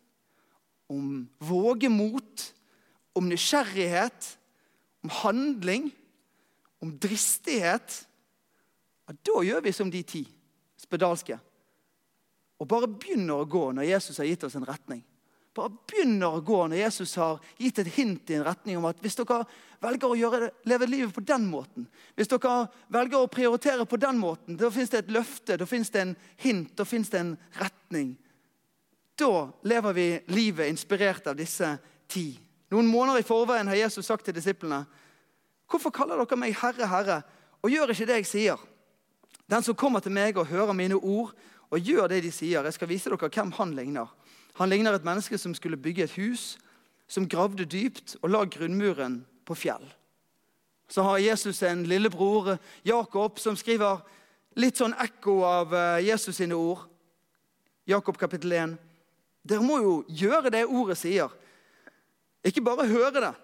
om 0.88 1.28
vågemot, 1.38 2.54
om 3.18 3.28
nysgjerrighet, 3.28 4.38
om 5.02 5.10
handling, 5.10 5.90
om 6.78 6.94
dristighet, 6.98 8.04
ja, 9.08 9.14
da 9.24 9.42
gjør 9.44 9.62
vi 9.64 9.72
som 9.72 9.90
de 9.90 10.02
ti 10.06 10.22
spedalske. 10.78 11.38
Og 12.58 12.68
bare 12.68 12.90
begynner 12.90 13.40
å 13.40 13.48
gå 13.48 13.70
når 13.72 13.88
Jesus 13.88 14.18
har 14.20 14.28
gitt 14.28 14.44
oss 14.46 14.56
en 14.58 14.66
retning. 14.68 15.02
Bare 15.56 15.72
begynner 15.90 16.36
å 16.36 16.42
gå 16.44 16.58
når 16.68 16.82
Jesus 16.82 17.14
har 17.18 17.40
gitt 17.58 17.80
et 17.82 17.90
hint 17.96 18.30
i 18.30 18.36
en 18.38 18.46
retning 18.46 18.78
om 18.78 18.86
at 18.90 19.00
hvis 19.02 19.16
dere 19.18 19.42
velger 19.82 20.10
å 20.10 20.18
gjøre 20.18 20.50
leve 20.68 20.88
livet 20.88 21.14
på 21.14 21.22
den 21.26 21.46
måten, 21.50 21.86
hvis 22.16 22.30
dere 22.30 22.68
velger 22.92 23.22
å 23.22 23.30
prioritere 23.30 23.86
på 23.86 23.98
den 24.00 24.18
måten, 24.20 24.56
da 24.58 24.70
fins 24.74 24.90
det 24.92 25.04
et 25.04 25.12
løfte, 25.14 25.58
da 25.58 25.66
fins 25.68 25.92
det 25.94 26.02
en 26.02 26.16
hint, 26.42 26.72
da 26.78 26.86
fins 26.88 27.10
det 27.12 27.20
en 27.20 27.34
retning. 27.60 28.16
Da 29.18 29.48
lever 29.66 29.96
vi 29.96 30.08
livet 30.34 30.70
inspirert 30.70 31.26
av 31.26 31.38
disse 31.38 31.76
ti. 32.10 32.32
Noen 32.70 32.90
måneder 32.90 33.22
i 33.22 33.26
forveien 33.26 33.70
har 33.70 33.78
Jesus 33.78 34.06
sagt 34.06 34.26
til 34.28 34.36
disiplene 34.36 34.84
Hvorfor 35.68 35.92
kaller 35.92 36.16
dere 36.16 36.38
meg 36.40 36.54
Herre, 36.56 36.86
Herre, 36.88 37.16
og 37.60 37.68
gjør 37.68 37.92
ikke 37.92 38.06
det 38.08 38.22
jeg 38.22 38.28
sier? 38.28 38.60
Den 39.48 39.64
som 39.64 39.76
kommer 39.76 40.00
til 40.00 40.14
meg 40.16 40.38
og 40.40 40.48
hører 40.48 40.76
mine 40.76 40.96
ord 40.96 41.34
og 41.68 41.84
gjør 41.84 42.08
det 42.08 42.22
de 42.24 42.30
sier, 42.32 42.64
jeg 42.64 42.76
skal 42.76 42.88
vise 42.88 43.10
dere 43.10 43.28
hvem 43.28 43.52
han 43.58 43.74
ligner. 43.76 44.08
Han 44.56 44.70
ligner 44.72 44.96
et 44.96 45.04
menneske 45.04 45.38
som 45.38 45.52
skulle 45.54 45.76
bygge 45.76 46.06
et 46.06 46.14
hus, 46.16 46.56
som 47.08 47.28
gravde 47.28 47.66
dypt 47.68 48.16
og 48.22 48.32
la 48.32 48.44
grunnmuren 48.48 49.20
på 49.48 49.56
fjell. 49.56 49.84
Så 50.88 51.04
har 51.04 51.18
Jesus 51.20 51.62
en 51.62 51.84
lillebror, 51.88 52.56
Jakob, 52.82 53.40
som 53.40 53.56
skriver 53.56 54.00
litt 54.60 54.78
sånn 54.80 54.96
ekko 54.96 55.40
av 55.44 55.74
eh, 55.76 56.04
Jesus 56.08 56.38
sine 56.40 56.56
ord. 56.56 56.86
Jakob 57.88 58.16
kapittel 58.20 58.52
1. 58.52 58.76
Dere 59.48 59.64
må 59.64 59.78
jo 59.80 59.92
gjøre 60.08 60.52
det 60.52 60.64
ordet 60.66 60.98
sier. 61.00 61.32
Ikke 62.44 62.64
bare 62.64 62.88
høre 62.88 63.22
det. 63.28 63.34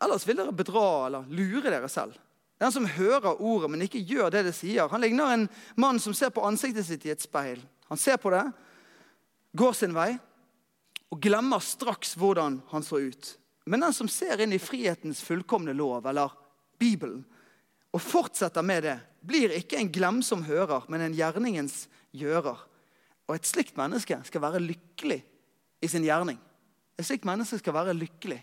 Ellers 0.00 0.26
vil 0.26 0.38
dere 0.38 0.54
bedra 0.56 0.86
eller 1.08 1.28
lure 1.28 1.70
dere 1.70 1.90
selv. 1.92 2.16
Den 2.60 2.72
som 2.72 2.86
hører 2.86 3.40
ordet, 3.40 3.70
men 3.72 3.84
ikke 3.86 4.02
gjør 4.04 4.32
det 4.34 4.44
det 4.50 4.56
sier, 4.56 4.88
han 4.92 5.00
ligner 5.00 5.32
en 5.32 5.46
mann 5.80 6.00
som 6.02 6.12
ser 6.16 6.32
på 6.34 6.44
ansiktet 6.44 6.84
sitt 6.86 7.06
i 7.08 7.12
et 7.14 7.22
speil. 7.22 7.62
Han 7.88 8.00
ser 8.00 8.20
på 8.20 8.32
det, 8.34 8.44
går 9.56 9.72
sin 9.76 9.96
vei 9.96 10.12
og 11.10 11.22
glemmer 11.24 11.62
straks 11.64 12.12
hvordan 12.20 12.60
han 12.70 12.84
så 12.86 13.00
ut. 13.00 13.30
Men 13.64 13.84
den 13.84 13.94
som 13.94 14.08
ser 14.08 14.40
inn 14.40 14.54
i 14.56 14.62
frihetens 14.62 15.20
fullkomne 15.24 15.74
lov, 15.76 16.06
eller 16.08 16.32
Bibelen, 16.80 17.24
og 17.90 18.02
fortsetter 18.02 18.64
med 18.64 18.84
det, 18.86 18.96
blir 19.26 19.52
ikke 19.52 19.78
en 19.80 19.90
glemsom 19.92 20.44
hører, 20.46 20.86
men 20.88 21.02
en 21.04 21.16
gjerningens 21.16 21.84
gjører. 22.16 22.60
Og 23.28 23.34
et 23.36 23.46
slikt 23.46 23.76
menneske 23.78 24.16
skal 24.26 24.42
være 24.42 24.62
lykkelig 24.62 25.20
i 25.82 25.90
sin 25.90 26.06
gjerning. 26.06 26.38
Et 26.98 27.06
slikt 27.06 27.26
menneske 27.28 27.60
skal 27.60 27.76
være 27.76 27.96
lykkelig. 27.98 28.38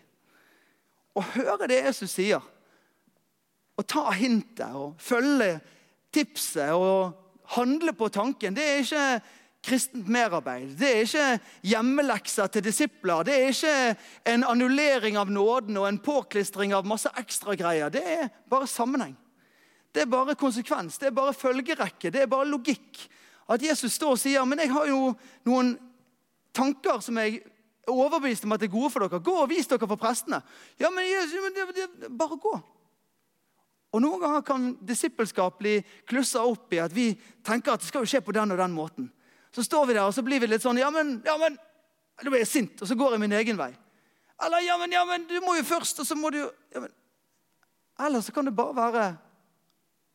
Å 1.17 1.23
høre 1.33 1.69
det 1.69 1.81
Jesus 1.81 2.13
sier, 2.13 2.43
å 3.77 3.85
ta 3.85 4.09
hintet 4.17 4.73
og 4.73 4.95
følge 5.01 5.57
tipset 6.13 6.73
og 6.73 7.13
handle 7.57 7.93
på 7.97 8.09
tanken, 8.13 8.55
det 8.57 8.65
er 8.65 8.79
ikke 8.81 9.03
kristent 9.67 10.07
merarbeid. 10.11 10.71
Det 10.79 10.89
er 10.89 11.03
ikke 11.03 11.27
hjemmelekser 11.73 12.49
til 12.51 12.63
disipler. 12.63 13.27
Det 13.27 13.35
er 13.35 13.51
ikke 13.51 14.33
en 14.33 14.45
annullering 14.47 15.19
av 15.19 15.31
nåden 15.31 15.77
og 15.81 15.87
en 15.89 15.99
påklistring 16.03 16.75
av 16.75 16.87
masse 16.87 17.11
ekstragreier. 17.19 17.91
Det 17.93 18.03
er 18.03 18.29
bare 18.49 18.69
sammenheng. 18.71 19.15
Det 19.93 20.03
er 20.05 20.11
bare 20.11 20.35
konsekvens, 20.37 20.99
det 21.01 21.09
er 21.09 21.15
bare 21.15 21.33
følgerekke, 21.33 22.11
det 22.13 22.21
er 22.21 22.29
bare 22.29 22.45
logikk. 22.45 22.99
At 23.49 23.63
Jesus 23.63 23.95
står 23.95 24.13
og 24.13 24.19
sier 24.21 24.43
men 24.45 24.59
jeg 24.61 24.69
har 24.69 24.89
jo 24.91 25.13
noen 25.47 25.71
tanker 26.53 26.99
som 27.01 27.17
jeg 27.17 27.39
er 27.39 27.93
overbevist 27.93 28.45
om 28.45 28.53
at 28.53 28.63
er 28.63 28.71
gode 28.71 28.91
for 28.93 29.05
dere. 29.05 29.23
Gå 29.23 29.35
og 29.41 29.49
vis 29.49 29.69
dere 29.69 29.87
for 29.87 29.99
prestene. 29.99 30.41
Ja, 30.77 30.91
men, 30.93 31.07
Jesus, 31.07 31.39
men 31.41 31.55
det, 31.55 31.67
det, 31.77 32.11
Bare 32.19 32.37
gå. 32.37 32.53
Og 33.95 34.03
Noen 34.03 34.21
ganger 34.21 34.43
kan 34.45 34.71
disippelskap 34.83 35.61
bli 35.61 35.79
klussa 36.05 36.43
opp 36.45 36.73
i 36.75 36.81
at 36.83 36.93
vi 36.93 37.13
tenker 37.45 37.73
at 37.73 37.81
det 37.81 37.87
skal 37.87 38.03
jo 38.03 38.11
skje 38.11 38.21
på 38.21 38.35
den 38.35 38.51
og 38.53 38.59
den 38.59 38.75
måten. 38.75 39.07
Så 39.55 39.63
står 39.65 39.87
vi 39.89 39.97
der 39.97 40.05
og 40.05 40.15
så 40.15 40.23
blir 40.25 40.41
vi 40.43 40.49
litt 40.49 40.63
sånn 40.63 40.79
Ja, 40.81 40.89
men, 40.93 41.19
ja, 41.25 41.37
men 41.41 41.57
Da 42.17 42.29
blir 42.29 42.41
jeg 42.41 42.49
sint, 42.49 42.81
og 42.81 42.89
så 42.89 42.95
går 42.97 43.13
jeg 43.13 43.21
min 43.21 43.35
egen 43.37 43.59
vei. 43.59 43.71
Eller 44.45 44.65
ja, 44.65 44.77
men, 44.77 44.91
ja, 44.93 45.03
men 45.05 45.25
du 45.29 45.37
må 45.41 45.55
jo 45.57 45.65
først, 45.65 46.01
og 46.01 46.07
så 46.07 46.17
må 46.17 46.31
du 46.33 46.39
jo 46.43 46.49
ja, 46.73 46.81
men, 46.81 46.91
Eller 48.05 48.21
så 48.21 48.33
kan 48.33 48.45
det 48.45 48.55
bare 48.57 48.75
være 48.77 49.05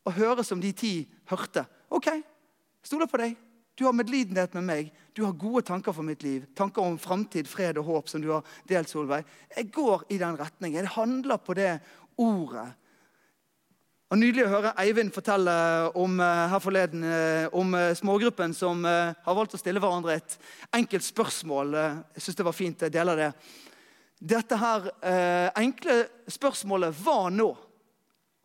å 0.03 0.11
høre 0.11 0.43
som 0.43 0.59
de 0.59 0.71
ti 0.75 0.93
hørte. 1.31 1.63
OK, 1.95 2.09
stoler 2.83 3.07
på 3.07 3.19
deg. 3.21 3.37
Du 3.79 3.85
har 3.87 3.95
medlidenhet 3.95 4.53
med 4.59 4.65
meg. 4.67 4.91
Du 5.15 5.23
har 5.25 5.33
gode 5.39 5.63
tanker 5.65 5.95
for 5.95 6.05
mitt 6.05 6.23
liv. 6.23 6.45
Tanker 6.55 6.83
om 6.83 6.97
framtid, 7.01 7.47
fred 7.49 7.79
og 7.81 7.87
håp, 7.87 8.09
som 8.11 8.21
du 8.21 8.29
har 8.29 8.45
delt, 8.69 8.91
Solveig. 8.91 9.23
Jeg 9.55 9.71
går 9.73 10.05
i 10.13 10.19
den 10.21 10.37
retningen. 10.37 10.83
Jeg 10.83 10.93
handler 10.93 11.41
på 11.41 11.55
det 11.57 11.71
ordet. 12.21 12.67
Og 14.13 14.19
Nydelig 14.21 14.43
å 14.45 14.51
høre 14.51 14.75
Eivind 14.77 15.09
fortelle 15.09 15.53
om, 15.97 16.19
eh, 16.21 16.47
her 16.51 16.59
forleden 16.61 17.01
eh, 17.01 17.47
om 17.49 17.73
eh, 17.73 17.95
smågruppen 17.97 18.51
som 18.53 18.85
har 18.85 19.33
valgt 19.33 19.55
å 19.55 19.57
stille 19.57 19.81
hverandre 19.81 20.19
et 20.19 20.35
enkelt 20.69 21.01
spørsmål. 21.01 21.73
Jeg 22.13 22.21
synes 22.21 22.37
det 22.37 22.45
var 22.45 22.53
fint. 22.53 22.85
Jeg 22.85 22.93
deler 22.93 23.17
det. 23.17 23.31
Dette 24.21 24.55
her 24.55 24.85
enkle 25.57 25.95
spørsmålet 26.29 26.93
hva 27.01 27.31
nå? 27.33 27.49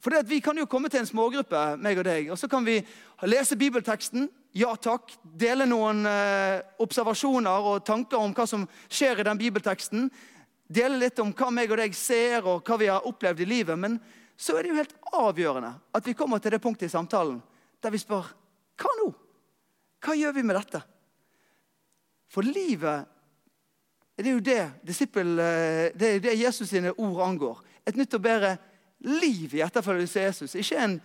For 0.01 0.17
Vi 0.25 0.41
kan 0.41 0.57
jo 0.57 0.65
komme 0.65 0.89
til 0.89 1.03
en 1.03 1.11
smågruppe, 1.11 1.77
meg 1.77 2.01
og 2.01 2.07
deg, 2.09 2.31
og 2.33 2.39
så 2.41 2.49
kan 2.49 2.65
vi 2.65 2.81
lese 3.29 3.59
bibelteksten 3.61 4.25
ja 4.57 4.73
takk, 4.81 5.13
dele 5.23 5.67
noen 5.69 6.07
eh, 6.09 6.65
observasjoner 6.81 7.69
og 7.75 7.85
tanker 7.85 8.17
om 8.17 8.33
hva 8.33 8.47
som 8.49 8.65
skjer 8.89 9.21
i 9.21 9.27
den 9.29 9.39
bibelteksten. 9.39 10.09
Dele 10.65 10.97
litt 11.03 11.21
om 11.21 11.35
hva 11.37 11.51
meg 11.53 11.71
og 11.71 11.83
deg 11.83 11.95
ser, 11.95 12.41
og 12.49 12.65
hva 12.65 12.81
vi 12.81 12.89
har 12.89 13.05
opplevd 13.07 13.45
i 13.45 13.51
livet. 13.53 13.79
Men 13.79 14.01
så 14.39 14.55
er 14.55 14.63
det 14.63 14.71
jo 14.71 14.79
helt 14.79 14.95
avgjørende 15.19 15.73
at 15.99 16.07
vi 16.07 16.15
kommer 16.15 16.39
til 16.43 16.55
det 16.55 16.63
punktet 16.63 16.87
i 16.87 16.93
samtalen 16.95 17.41
der 17.83 17.95
vi 17.95 18.01
spør 18.01 18.27
hva 18.79 18.93
nå? 19.01 19.09
Hva 19.99 20.15
gjør 20.15 20.37
vi 20.37 20.45
med 20.47 20.55
dette? 20.55 20.81
For 22.31 22.47
livet 22.47 23.09
det 24.19 24.27
er 24.27 24.35
jo 24.35 24.43
det, 24.43 24.63
disippel, 24.83 25.29
eh, 25.39 25.85
det, 25.95 26.09
er 26.09 26.23
det 26.23 26.41
Jesus 26.41 26.69
sine 26.69 26.91
ord 26.91 27.21
angår. 27.23 27.61
Et 27.87 27.95
nytt 27.97 28.17
og 28.19 28.23
bedre 28.25 28.57
liv 29.07 29.55
i 29.55 29.63
etterfølgelse 29.63 30.19
av 30.19 30.27
Jesus. 30.27 30.57
Ikke 30.59 30.81
en 30.83 30.97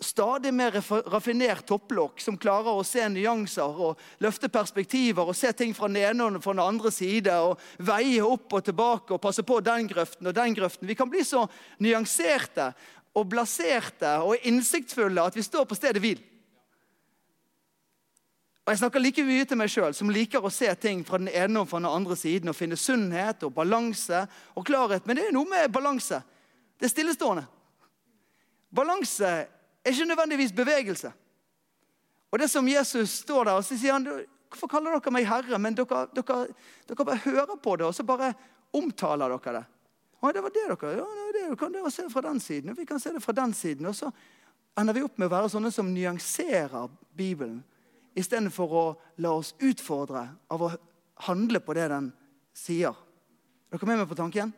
stadig 0.00 0.52
mer 0.54 0.74
raffinert 1.08 1.64
topplokk 1.66 2.20
som 2.20 2.36
klarer 2.36 2.76
å 2.76 2.84
se 2.84 3.06
nyanser 3.08 3.80
og 3.80 4.00
løfte 4.20 4.50
perspektiver 4.52 5.24
og 5.24 5.36
se 5.36 5.52
ting 5.56 5.72
fra 5.76 5.88
den 5.88 6.02
ene 6.02 6.28
og 6.28 6.44
fra 6.44 6.52
den 6.52 6.64
andre 6.64 6.92
side 6.92 7.32
og 7.40 7.56
veie 7.78 8.20
opp 8.24 8.58
og 8.58 8.66
tilbake 8.66 9.16
og 9.16 9.22
passe 9.22 9.44
på 9.46 9.62
den 9.64 9.88
grøften 9.88 10.28
og 10.28 10.36
den 10.36 10.56
grøften. 10.58 10.88
Vi 10.88 10.98
kan 10.98 11.08
bli 11.10 11.24
så 11.24 11.46
nyanserte 11.80 12.74
og 13.16 13.28
blaserte 13.32 14.18
og 14.20 14.44
innsiktsfulle 14.44 15.24
at 15.24 15.36
vi 15.36 15.44
står 15.46 15.64
på 15.64 15.78
stedet 15.78 16.04
hvil. 16.04 16.20
Og 18.66 18.72
Jeg 18.74 18.82
snakker 18.82 19.00
like 19.00 19.22
mye 19.22 19.44
til 19.46 19.58
meg 19.60 19.70
sjøl, 19.70 19.94
som 19.94 20.10
liker 20.10 20.42
å 20.42 20.50
se 20.50 20.68
ting 20.82 21.04
fra 21.06 21.20
den 21.22 21.30
ene 21.30 21.60
og 21.62 21.68
fra 21.70 21.78
den 21.78 21.88
andre 21.88 22.16
siden 22.18 22.50
og 22.50 22.56
finne 22.58 22.76
sunnhet 22.76 23.44
og 23.46 23.54
balanse 23.54 24.24
og 24.58 24.66
klarhet. 24.66 25.06
Men 25.06 25.16
det 25.16 25.28
er 25.28 25.36
noe 25.36 25.46
med 25.48 25.70
balanse. 25.72 26.18
Det 26.76 26.88
er 26.88 26.92
stillestående. 26.92 27.46
Balanse 28.74 29.30
er 29.86 29.94
ikke 29.94 30.08
nødvendigvis 30.10 30.52
bevegelse. 30.52 31.12
Og 32.32 32.38
det 32.42 32.50
som 32.50 32.68
Jesus 32.68 33.22
står 33.22 33.44
der 33.48 33.60
og 33.60 33.64
så 33.64 33.78
sier 33.78 33.96
han, 33.96 34.08
Hvorfor 34.46 34.70
kaller 34.70 34.94
dere 34.94 35.12
meg 35.12 35.26
herre? 35.26 35.58
Men 35.58 35.74
dere, 35.74 36.04
dere, 36.14 36.36
dere 36.86 37.04
bare 37.04 37.22
hører 37.24 37.56
på 37.60 37.72
det, 37.76 37.86
og 37.88 37.94
så 37.94 38.04
bare 38.06 38.30
omtaler 38.76 39.32
dere 39.34 39.54
det. 39.58 39.62
Å, 40.22 40.30
det 40.32 40.42
var 40.44 40.52
det 40.54 40.66
dere 40.70 40.92
Ja, 41.00 41.06
det, 41.34 41.46
kan 41.58 41.74
dere 41.74 41.90
se 41.92 42.06
fra 42.12 42.22
den 42.28 42.38
siden. 42.40 42.76
Vi 42.78 42.86
kan 42.86 43.02
se 43.02 43.12
det 43.12 43.22
fra 43.24 43.34
den 43.36 43.52
siden. 43.54 43.88
Og 43.90 43.96
så 43.98 44.12
ender 44.78 44.96
vi 44.96 45.02
opp 45.04 45.18
med 45.18 45.28
å 45.28 45.34
være 45.34 45.50
sånne 45.52 45.72
som 45.74 45.90
nyanserer 45.92 46.88
Bibelen, 47.16 47.58
istedenfor 48.16 48.72
å 48.72 48.84
la 49.24 49.34
oss 49.36 49.52
utfordre 49.60 50.22
av 50.48 50.62
å 50.62 50.70
handle 51.26 51.60
på 51.60 51.76
det 51.76 51.90
den 51.92 52.12
sier. 52.56 52.94
Er 53.66 53.76
dere 53.76 53.90
med 53.90 54.00
meg 54.02 54.08
på 54.08 54.18
tanken? 54.18 54.54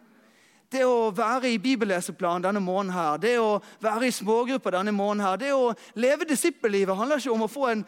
Det 0.68 0.82
å 0.84 1.08
være 1.16 1.54
i 1.54 1.60
bibelleseplan 1.62 2.44
denne 2.44 2.60
måneden, 2.60 2.92
her, 2.92 3.16
det 3.22 3.38
å 3.40 3.56
være 3.80 4.10
i 4.10 4.12
smågrupper 4.12 4.76
denne 4.76 4.92
måneden, 4.92 5.24
her, 5.24 5.38
det 5.40 5.54
å 5.56 5.70
leve 5.96 6.28
disippellivet 6.28 6.96
handler 6.96 7.22
ikke 7.22 7.32
om 7.32 7.46
å 7.46 7.48
få 7.48 7.70
en 7.72 7.86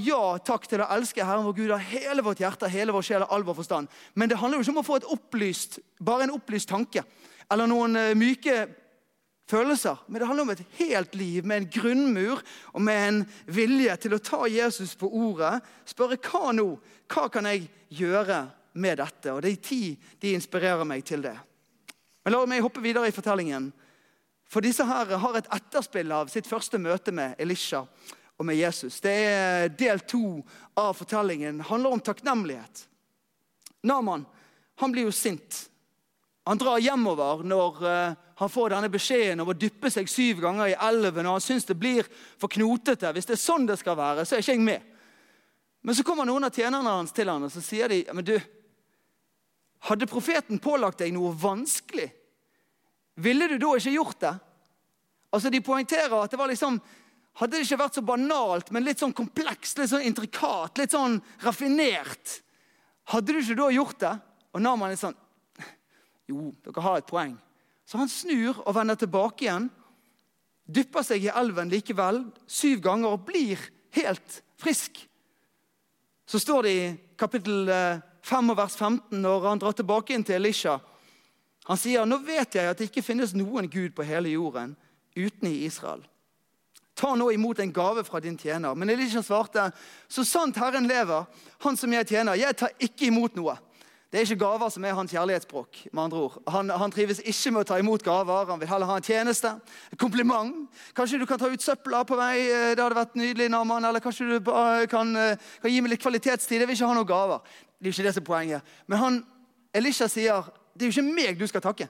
ja 0.00 0.22
takk 0.40 0.64
til 0.64 0.80
å 0.80 0.88
elske 0.94 1.24
Herren 1.24 1.44
vår 1.44 1.58
Gud 1.58 1.74
av 1.76 1.82
hele 1.84 2.24
vårt 2.24 2.40
hjerte, 2.40 2.70
hele 2.72 2.94
vår 2.96 3.04
sjel 3.04 3.26
og 3.26 3.34
all 3.36 3.44
vår 3.44 3.58
forstand. 3.58 3.92
Men 4.14 4.32
det 4.32 4.38
handler 4.40 4.58
jo 4.58 4.64
ikke 4.64 4.72
om 4.72 4.80
å 4.80 4.86
få 4.86 4.96
et 4.96 5.10
opplyst, 5.12 5.78
bare 6.00 6.24
en 6.24 6.32
opplyst 6.38 6.72
tanke 6.72 7.04
eller 7.52 7.68
noen 7.68 7.98
uh, 8.00 8.14
myke 8.16 8.62
følelser, 9.50 10.00
men 10.08 10.20
det 10.20 10.26
handler 10.30 10.46
om 10.46 10.52
et 10.54 10.64
helt 10.78 11.14
liv 11.20 11.44
med 11.44 11.58
en 11.60 11.70
grunnmur 11.70 12.40
og 12.72 12.80
med 12.80 13.08
en 13.08 13.18
vilje 13.44 13.96
til 14.00 14.16
å 14.16 14.22
ta 14.24 14.46
Jesus 14.48 14.94
på 14.96 15.10
ordet. 15.12 15.58
Spørre 15.84 16.16
hva 16.16 16.54
nå? 16.56 16.70
Hva 17.12 17.28
kan 17.28 17.50
jeg 17.50 17.66
gjøre 17.92 18.46
med 18.74 18.98
dette? 18.98 19.32
Og 19.32 19.42
De 19.42 19.54
ti 19.56 19.94
de 20.20 20.34
inspirerer 20.34 20.84
meg 20.88 21.04
til 21.06 21.24
det. 21.24 21.36
Men 22.24 22.34
La 22.34 22.44
meg 22.48 22.64
hoppe 22.64 22.82
videre 22.84 23.08
i 23.08 23.14
fortellingen. 23.14 23.70
For 24.48 24.64
disse 24.64 24.84
her 24.86 25.16
har 25.18 25.38
et 25.38 25.50
etterspill 25.52 26.12
av 26.14 26.30
sitt 26.32 26.48
første 26.48 26.78
møte 26.78 27.12
med 27.12 27.34
Elisha 27.42 27.84
og 28.34 28.46
med 28.46 28.58
Jesus. 28.58 29.00
Det 29.00 29.12
er 29.12 29.68
Del 29.72 30.00
to 30.08 30.42
av 30.76 30.94
fortellingen 30.98 31.58
Det 31.58 31.68
handler 31.68 31.96
om 31.96 32.00
takknemlighet. 32.00 32.86
Naman 33.84 34.24
han 34.80 34.92
blir 34.92 35.06
jo 35.06 35.12
sint. 35.14 35.68
Han 36.44 36.58
drar 36.58 36.82
hjemover 36.82 37.44
når 37.46 37.84
uh, 37.86 38.16
han 38.36 38.50
får 38.50 38.72
denne 38.74 38.90
beskjeden 38.90 39.40
om 39.40 39.52
å 39.52 39.56
dyppe 39.56 39.90
seg 39.92 40.10
syv 40.10 40.42
ganger 40.42 40.72
i 40.72 40.78
elven, 40.88 41.26
og 41.28 41.38
han 41.38 41.44
syns 41.44 41.68
det 41.68 41.76
blir 41.78 42.08
for 42.40 42.50
knotete. 42.50 43.12
Hvis 43.14 43.28
det 43.30 43.36
er 43.36 43.44
sånn 43.44 43.68
det 43.68 43.78
skal 43.78 43.96
være, 43.96 44.26
så 44.26 44.34
er 44.34 44.42
ikke 44.42 44.56
jeg 44.56 44.64
med. 44.66 44.90
Men 45.84 45.96
så 45.96 46.04
kommer 46.06 46.26
noen 46.26 46.48
av 46.48 46.56
tjenerne 46.56 46.96
hans 46.98 47.14
til 47.14 47.30
han, 47.30 47.46
og 47.46 47.52
så 47.54 47.62
sier 47.62 47.92
de 47.92 48.02
men 48.10 48.26
du, 48.26 48.34
hadde 49.88 50.08
profeten 50.08 50.60
pålagt 50.62 51.02
deg 51.02 51.12
noe 51.14 51.34
vanskelig, 51.36 52.08
ville 53.20 53.48
du 53.48 53.58
da 53.62 53.74
ikke 53.78 53.94
gjort 53.94 54.20
det? 54.24 54.34
Altså, 55.34 55.50
De 55.50 55.60
poengterer 55.62 56.14
at 56.18 56.30
det 56.30 56.40
var 56.40 56.50
liksom 56.50 56.80
Hadde 57.34 57.58
det 57.58 57.64
ikke 57.64 57.80
vært 57.80 57.96
så 57.98 58.02
banalt, 58.06 58.68
men 58.70 58.84
litt 58.86 59.00
sånn 59.02 59.10
komplekst, 59.10 59.80
litt 59.80 59.90
sånn 59.90 60.04
intrikat, 60.06 60.78
litt 60.78 60.92
sånn 60.94 61.16
raffinert, 61.42 62.36
hadde 63.10 63.34
du 63.34 63.40
ikke 63.40 63.56
da 63.58 63.66
gjort 63.74 63.98
det? 64.04 64.12
Og 64.54 64.62
Naman 64.62 64.94
er 64.94 65.00
sånn 65.00 65.16
Jo, 66.30 66.52
dere 66.62 66.84
har 66.84 67.00
et 67.00 67.08
poeng. 67.10 67.34
Så 67.82 67.98
han 67.98 68.08
snur 68.08 68.62
og 68.62 68.76
vender 68.76 68.96
tilbake 68.96 69.44
igjen. 69.44 69.66
Dypper 70.64 71.04
seg 71.04 71.26
i 71.26 71.32
elven 71.34 71.72
likevel 71.74 72.22
syv 72.46 72.80
ganger 72.86 73.16
og 73.16 73.26
blir 73.26 73.60
helt 73.98 74.38
frisk. 74.62 75.02
Så 76.24 76.38
står 76.40 76.64
det 76.64 76.72
i 76.78 76.86
kapittel 77.20 77.66
5 78.24 78.54
og 78.54 78.56
vers 78.56 78.76
15 78.76 79.20
når 79.20 79.48
han 79.48 79.60
drar 79.60 79.76
tilbake 79.76 80.14
inn 80.16 80.24
til 80.24 80.38
Elisha. 80.38 80.78
Han 81.68 81.76
sier, 81.80 82.04
'Nå 82.04 82.18
vet 82.24 82.54
jeg 82.54 82.70
at 82.70 82.78
det 82.78 82.90
ikke 82.90 83.04
finnes 83.04 83.34
noen 83.34 83.68
Gud 83.70 83.94
på 83.96 84.04
hele 84.04 84.32
jorden 84.32 84.76
uten 85.16 85.48
i 85.48 85.64
Israel.' 85.64 86.04
Ta 86.94 87.14
nå 87.14 87.30
imot 87.30 87.58
en 87.58 87.72
gave 87.72 88.04
fra 88.04 88.20
din 88.20 88.38
tjener. 88.38 88.74
Men 88.74 88.90
Elisha 88.90 89.22
svarte, 89.22 89.72
'Så 90.08 90.24
sant 90.24 90.56
Herren 90.56 90.86
lever, 90.86 91.24
han 91.60 91.76
som 91.76 91.92
jeg 91.92 92.06
tjener, 92.06 92.34
jeg 92.34 92.56
tar 92.56 92.70
ikke 92.80 93.06
imot 93.06 93.36
noe.' 93.36 93.58
Det 94.14 94.20
er 94.20 94.30
ikke 94.30 94.44
gaver 94.46 94.68
som 94.70 94.84
er 94.84 94.92
hans 94.94 95.10
kjærlighetsspråk. 95.10 95.88
med 95.92 96.02
andre 96.02 96.18
ord. 96.18 96.42
Han, 96.48 96.70
han, 96.70 96.90
trives 96.90 97.18
ikke 97.18 97.50
med 97.50 97.60
å 97.64 97.66
ta 97.66 97.78
imot 97.82 98.02
gaver. 98.02 98.46
Han 98.46 98.60
vil 98.60 98.68
heller 98.68 98.86
ha 98.86 98.96
en 98.96 99.02
tjeneste. 99.02 99.50
En 99.90 99.98
kompliment. 99.98 100.70
Kanskje 100.94 101.18
du 101.18 101.26
kan 101.26 101.38
ta 101.38 101.48
ut 101.50 101.62
søpla 101.62 102.04
på 102.06 102.14
vei. 102.14 102.44
Det 102.46 102.78
hadde 102.78 102.94
vært 102.94 103.16
nydelig. 103.18 103.48
Naman. 103.50 103.84
Eller 103.84 103.98
kanskje 103.98 104.28
du 104.38 104.52
kan, 104.86 104.86
kan, 104.86 105.10
gi 105.66 105.80
meg 105.82 105.90
litt 105.90 106.04
kvalitetstid. 106.06 106.60
Jeg 106.60 106.68
vil 106.70 106.78
ikke 106.78 106.92
ha 106.92 106.94
noen 106.94 107.10
gaver. 107.10 107.58
Det 107.84 107.90
er 107.90 107.92
jo 107.92 108.00
ikke 108.00 108.06
det 108.06 108.14
som 108.16 108.22
er 108.22 108.26
poenget. 108.30 108.68
Men 108.88 108.98
han, 108.98 109.16
Elisha 109.76 110.06
sier 110.08 110.46
det 110.72 110.86
er 110.86 110.88
jo 110.88 110.94
ikke 110.94 111.14
meg 111.20 111.36
du 111.36 111.44
skal 111.44 111.60
takke. 111.60 111.84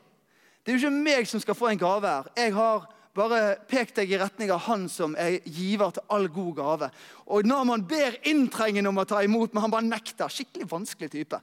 Det 0.67 0.73
er 0.73 0.75
jo 0.75 0.89
ikke 0.89 1.05
meg 1.05 1.29
som 1.31 1.39
skal 1.39 1.55
få 1.55 1.69
en 1.71 1.79
gave 1.79 2.11
her. 2.11 2.27
Jeg 2.35 2.51
har 2.57 2.89
bare 3.15 3.43
pekt 3.71 4.01
deg 4.01 4.11
i 4.11 4.19
retning 4.19 4.51
av 4.51 4.65
han 4.67 4.89
som 4.91 5.15
er 5.15 5.37
giver 5.47 5.95
til 5.95 6.03
all 6.11 6.27
god 6.35 6.51
gave. 6.59 6.89
Og 7.31 7.47
når 7.47 7.63
man 7.71 7.87
ber 7.87 8.19
inntrengende 8.27 8.91
om 8.91 8.99
å 8.99 9.07
ta 9.07 9.23
imot, 9.23 9.55
men 9.55 9.63
han 9.63 9.77
bare 9.77 9.87
nekter. 9.87 10.27
Skikkelig 10.27 10.67
vanskelig 10.73 11.13
type. 11.15 11.39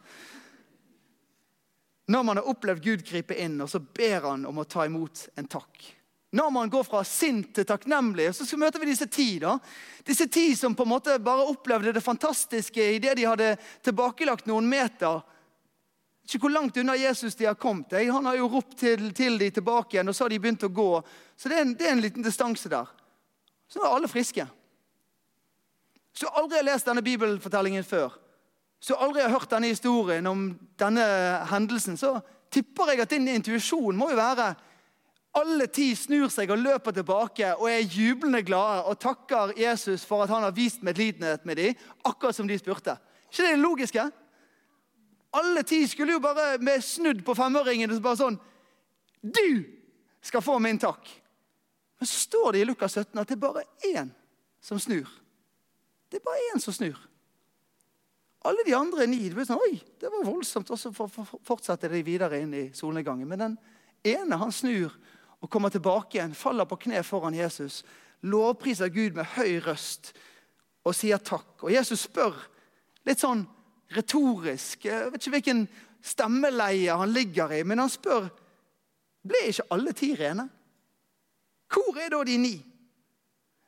Når 2.11 2.27
man 2.27 2.41
har 2.41 2.51
opplevd 2.51 2.83
Gud 2.83 3.07
gripe 3.07 3.39
inn, 3.39 3.55
og 3.63 3.71
så 3.71 3.79
ber 3.79 4.27
han 4.33 4.43
om 4.51 4.59
å 4.59 4.67
ta 4.67 4.83
imot 4.83 5.29
en 5.39 5.47
takk. 5.47 5.85
Når 6.31 6.49
man 6.49 6.69
går 6.71 6.83
fra 6.87 7.01
sint 7.03 7.49
til 7.55 7.67
takknemlig, 7.67 8.29
så 8.35 8.57
møter 8.57 8.79
vi 8.79 8.87
disse 8.93 9.07
ti. 9.11 9.39
da. 9.39 9.57
Disse 10.07 10.29
ti 10.31 10.55
som 10.55 10.75
på 10.75 10.85
en 10.87 10.93
måte 10.93 11.17
bare 11.19 11.49
opplevde 11.51 11.91
det 11.91 12.03
fantastiske 12.03 12.85
idet 12.95 13.17
de 13.19 13.27
hadde 13.27 13.49
tilbakelagt 13.83 14.47
noen 14.47 14.69
meter. 14.71 15.19
Ikke 16.23 16.45
hvor 16.45 16.53
langt 16.53 16.77
unna 16.79 16.95
Jesus 16.95 17.35
de 17.35 17.49
har 17.49 17.59
kommet. 17.59 17.91
Han 17.91 18.25
har 18.25 18.39
jo 18.39 18.47
ropt 18.47 18.77
til, 18.79 19.09
til 19.13 19.35
de 19.41 19.51
tilbake 19.51 19.97
igjen, 19.97 20.07
og 20.07 20.15
så 20.15 20.23
har 20.23 20.31
de 20.31 20.39
begynt 20.39 20.63
å 20.63 20.71
gå. 20.71 20.89
Så 21.35 21.51
det 21.51 21.57
er 21.57 21.65
en, 21.65 21.75
det 21.75 21.89
er 21.89 21.95
en 21.97 22.03
liten 22.05 22.23
distanse 22.23 22.71
der. 22.71 22.87
Så 23.67 23.83
er 23.83 23.91
alle 23.91 24.07
friske. 24.07 24.47
Så 26.15 26.31
aldri 26.31 26.61
har 26.61 26.67
lest 26.67 26.87
denne 26.87 27.03
bibelfortellingen 27.03 27.83
før, 27.87 28.15
så 28.81 28.97
aldri 28.99 29.21
har 29.21 29.31
hørt 29.31 29.51
denne 29.51 29.69
historien 29.71 30.25
om 30.27 30.47
denne 30.79 31.05
hendelsen, 31.51 31.97
så 31.97 32.17
tipper 32.51 32.91
jeg 32.91 33.03
at 33.03 33.13
din 33.13 33.29
intuisjon 33.31 33.95
må 33.95 34.09
jo 34.11 34.17
være 34.19 34.49
alle 35.37 35.67
ti 35.71 35.93
snur 35.95 36.27
seg 36.31 36.51
og 36.51 36.59
løper 36.59 36.95
tilbake 36.95 37.53
og 37.55 37.69
er 37.71 37.85
jublende 37.87 38.41
glade 38.43 38.83
og 38.89 38.99
takker 38.99 39.53
Jesus 39.59 40.03
for 40.07 40.25
at 40.25 40.31
han 40.33 40.43
har 40.43 40.55
vist 40.55 40.83
medlidenhet 40.83 41.45
med 41.47 41.57
dem, 41.57 41.77
akkurat 42.03 42.35
som 42.35 42.47
de 42.47 42.57
spurte. 42.59 42.97
ikke 43.31 43.47
det 43.47 43.59
logiske? 43.59 44.09
Alle 45.33 45.63
ti 45.63 45.87
skulle 45.87 46.17
jo 46.17 46.19
bare 46.19 46.57
med 46.59 46.83
snudd 46.83 47.23
på 47.23 47.35
femøringen 47.35 47.91
og 47.91 48.01
bare 48.03 48.19
sånn 48.19 48.39
Du 49.21 49.63
skal 50.21 50.41
få 50.41 50.57
min 50.59 50.79
takk. 50.81 51.07
Men 51.99 52.07
så 52.07 52.17
står 52.25 52.51
det 52.51 52.61
i 52.61 52.65
Lukas 52.65 52.97
17 52.97 53.19
at 53.21 53.27
det 53.29 53.37
er 53.37 53.41
bare 53.41 53.63
én 53.93 54.09
som 54.59 54.79
snur. 54.79 55.07
Det 56.09 56.19
er 56.19 56.25
bare 56.25 56.51
én 56.51 56.59
som 56.59 56.73
snur. 56.73 56.97
Alle 58.43 58.65
de 58.65 58.73
andre 58.73 59.05
ni 59.07 59.29
det 59.29 59.37
ble 59.37 59.45
sånn, 59.45 59.61
Oi, 59.61 59.77
det 60.01 60.09
var 60.09 60.25
voldsomt. 60.25 60.71
Og 60.73 60.79
så 60.79 60.91
fortsetter 60.91 61.93
de 61.93 62.01
videre 62.03 62.41
inn 62.41 62.53
i 62.57 62.63
solnedgangen. 62.73 63.29
Men 63.29 63.39
den 63.39 63.57
ene 64.03 64.39
han 64.41 64.51
snur 64.51 64.97
og 65.41 65.49
kommer 65.49 65.73
tilbake 65.73 66.17
igjen, 66.17 66.37
faller 66.37 66.67
på 66.69 66.77
kne 66.83 67.01
foran 67.03 67.37
Jesus, 67.37 67.81
lovpriser 68.21 68.91
Gud 68.93 69.17
med 69.17 69.29
høy 69.35 69.57
røst 69.65 70.11
og 70.85 70.95
sier 70.95 71.21
takk. 71.21 71.63
Og 71.65 71.73
Jesus 71.73 72.05
spør 72.05 72.37
litt 73.07 73.21
sånn 73.21 73.43
retorisk 73.91 74.85
Jeg 74.85 75.09
vet 75.11 75.19
ikke 75.19 75.33
hvilken 75.35 75.65
stemmeleie 76.01 76.93
han 76.95 77.11
ligger 77.11 77.51
i, 77.57 77.63
men 77.67 77.81
han 77.81 77.91
spør 77.91 78.29
ble 79.27 79.47
ikke 79.49 79.67
alle 79.73 79.93
ti 79.97 80.13
rene. 80.17 80.47
Hvor 81.71 81.97
er 82.01 82.13
da 82.13 82.21
de 82.25 82.37
ni? 82.41 82.55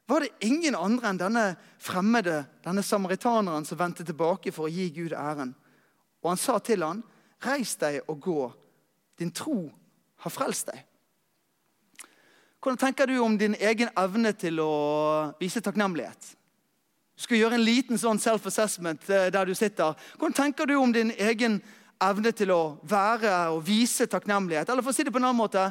var 0.06 0.20
det 0.20 0.30
ingen 0.46 0.76
andre 0.76 1.10
enn 1.10 1.20
denne 1.20 1.44
fremmede, 1.82 2.44
denne 2.64 2.84
samaritaneren, 2.84 3.66
som 3.66 3.80
vendte 3.80 4.06
tilbake 4.06 4.52
for 4.52 4.68
å 4.68 4.74
gi 4.74 4.90
Gud 4.94 5.16
æren. 5.16 5.54
Og 6.24 6.34
han 6.34 6.40
sa 6.40 6.60
til 6.60 6.84
han, 6.84 7.04
'Reis 7.44 7.76
deg 7.76 8.02
og 8.08 8.20
gå. 8.22 8.54
Din 9.20 9.32
tro 9.32 9.72
har 10.16 10.32
frelst 10.32 10.68
deg.' 10.68 10.86
Hvordan 12.63 12.80
tenker 12.80 13.10
du 13.12 13.17
om 13.19 13.36
din 13.38 13.58
egen 13.60 13.89
evne 13.99 14.32
til 14.39 14.62
å 14.63 14.73
vise 15.41 15.62
takknemlighet? 15.62 16.30
Du 17.13 17.26
skal 17.26 17.41
gjøre 17.41 17.58
en 17.60 17.65
liten 17.65 17.99
sånn 17.99 18.21
self-assessment 18.23 19.10
eh, 19.12 19.28
der 19.36 19.49
du 19.49 19.52
sitter. 19.56 19.97
Hvordan 20.15 20.38
tenker 20.38 20.69
du 20.69 20.78
om 20.80 20.93
din 20.95 21.12
egen 21.12 21.60
evne 22.02 22.32
til 22.32 22.54
å 22.56 22.62
være 22.88 23.34
og 23.54 23.65
vise 23.67 24.08
takknemlighet? 24.08 24.71
Eller 24.71 24.86
for 24.86 24.95
å 24.95 24.95
si 24.95 25.04
det 25.04 25.12
på 25.12 25.19
en 25.19 25.28
annen 25.28 25.43
måte, 25.43 25.67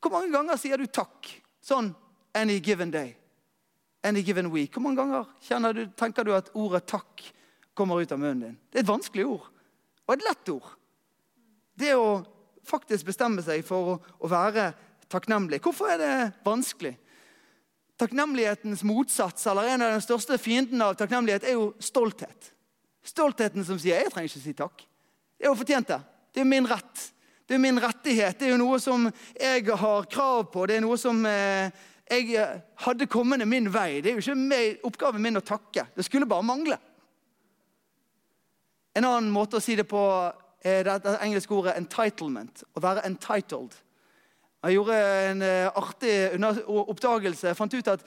hvor 0.00 0.16
mange 0.16 0.32
ganger 0.32 0.56
sier 0.60 0.80
du 0.80 0.88
takk? 0.88 1.28
Sånn 1.64 1.92
any 2.34 2.56
given 2.64 2.90
day 2.90 3.12
any 4.04 4.20
given 4.22 4.50
week. 4.50 4.72
Hvor 4.72 4.82
mange 4.82 4.96
ganger 5.50 5.72
du, 5.72 5.86
tenker 5.96 6.24
du 6.24 6.34
at 6.34 6.50
ordet 6.54 6.84
'takk' 6.86 7.32
kommer 7.74 8.00
ut 8.00 8.12
av 8.12 8.18
munnen 8.18 8.40
din? 8.40 8.58
Det 8.70 8.78
er 8.78 8.82
et 8.82 8.88
vanskelig 8.88 9.26
ord, 9.26 9.48
og 10.06 10.14
et 10.14 10.24
lett 10.28 10.48
ord. 10.48 10.68
Det 11.74 11.94
å 11.96 12.24
faktisk 12.64 13.06
bestemme 13.06 13.42
seg 13.42 13.64
for 13.64 13.94
å, 13.94 13.98
å 14.20 14.28
være 14.28 14.72
takknemlig. 15.14 15.62
Hvorfor 15.64 15.94
er 15.94 16.00
det 16.02 16.14
vanskelig? 16.46 16.96
Takknemlighetens 18.00 18.82
motsats, 18.86 19.46
eller 19.46 19.70
En 19.70 19.82
av 19.82 19.94
den 19.94 20.02
største 20.02 20.38
fiendene 20.38 20.90
av 20.90 20.98
takknemlighet 20.98 21.46
er 21.46 21.54
jo 21.54 21.72
stolthet. 21.78 22.50
Stoltheten 23.04 23.64
som 23.64 23.78
sier 23.78 24.00
'jeg 24.00 24.10
trenger 24.10 24.28
ikke 24.28 24.42
si 24.42 24.52
takk'. 24.52 24.86
Det 25.38 25.46
er 25.46 25.48
jo 25.50 25.54
fortjent 25.54 25.88
det. 25.88 26.00
Det 26.34 26.40
er 26.40 26.44
min 26.44 26.66
rett. 26.66 27.12
Det 27.46 27.54
er 27.54 27.58
min 27.58 27.80
rettighet. 27.80 28.38
Det 28.38 28.46
er 28.48 28.50
jo 28.56 28.62
noe 28.64 28.78
som 28.80 29.12
jeg 29.40 29.66
har 29.66 30.06
krav 30.06 30.50
på. 30.52 30.66
Det 30.66 30.76
er 30.76 30.80
noe 30.80 30.96
som 30.96 31.26
eh, 31.26 31.70
jeg 32.10 32.34
eh, 32.34 32.60
hadde 32.76 33.06
kommende 33.06 33.46
min 33.46 33.68
vei. 33.72 34.00
Det 34.00 34.10
er 34.10 34.16
jo 34.18 34.24
ikke 34.24 34.40
meg, 34.40 34.80
oppgaven 34.82 35.22
min 35.22 35.36
å 35.36 35.44
takke. 35.44 35.86
Det 35.94 36.04
skulle 36.04 36.26
bare 36.26 36.42
mangle. 36.42 36.78
En 38.94 39.04
annen 39.04 39.30
måte 39.30 39.58
å 39.58 39.62
si 39.62 39.76
det 39.76 39.86
på 39.90 40.00
er 40.64 40.86
det 40.86 41.18
engelske 41.20 41.52
ordet 41.52 41.76
'entitlement'. 41.76 42.64
Å 42.74 42.80
være 42.80 43.04
entitled. 43.06 43.74
Jeg 44.64 44.78
gjorde 44.78 45.00
en 45.30 45.42
eh, 45.44 45.68
artig 45.76 46.14
oppdagelse. 46.66 47.50
Jeg 47.50 47.58
fant 47.58 47.74
ut 47.74 47.92
at 47.92 48.04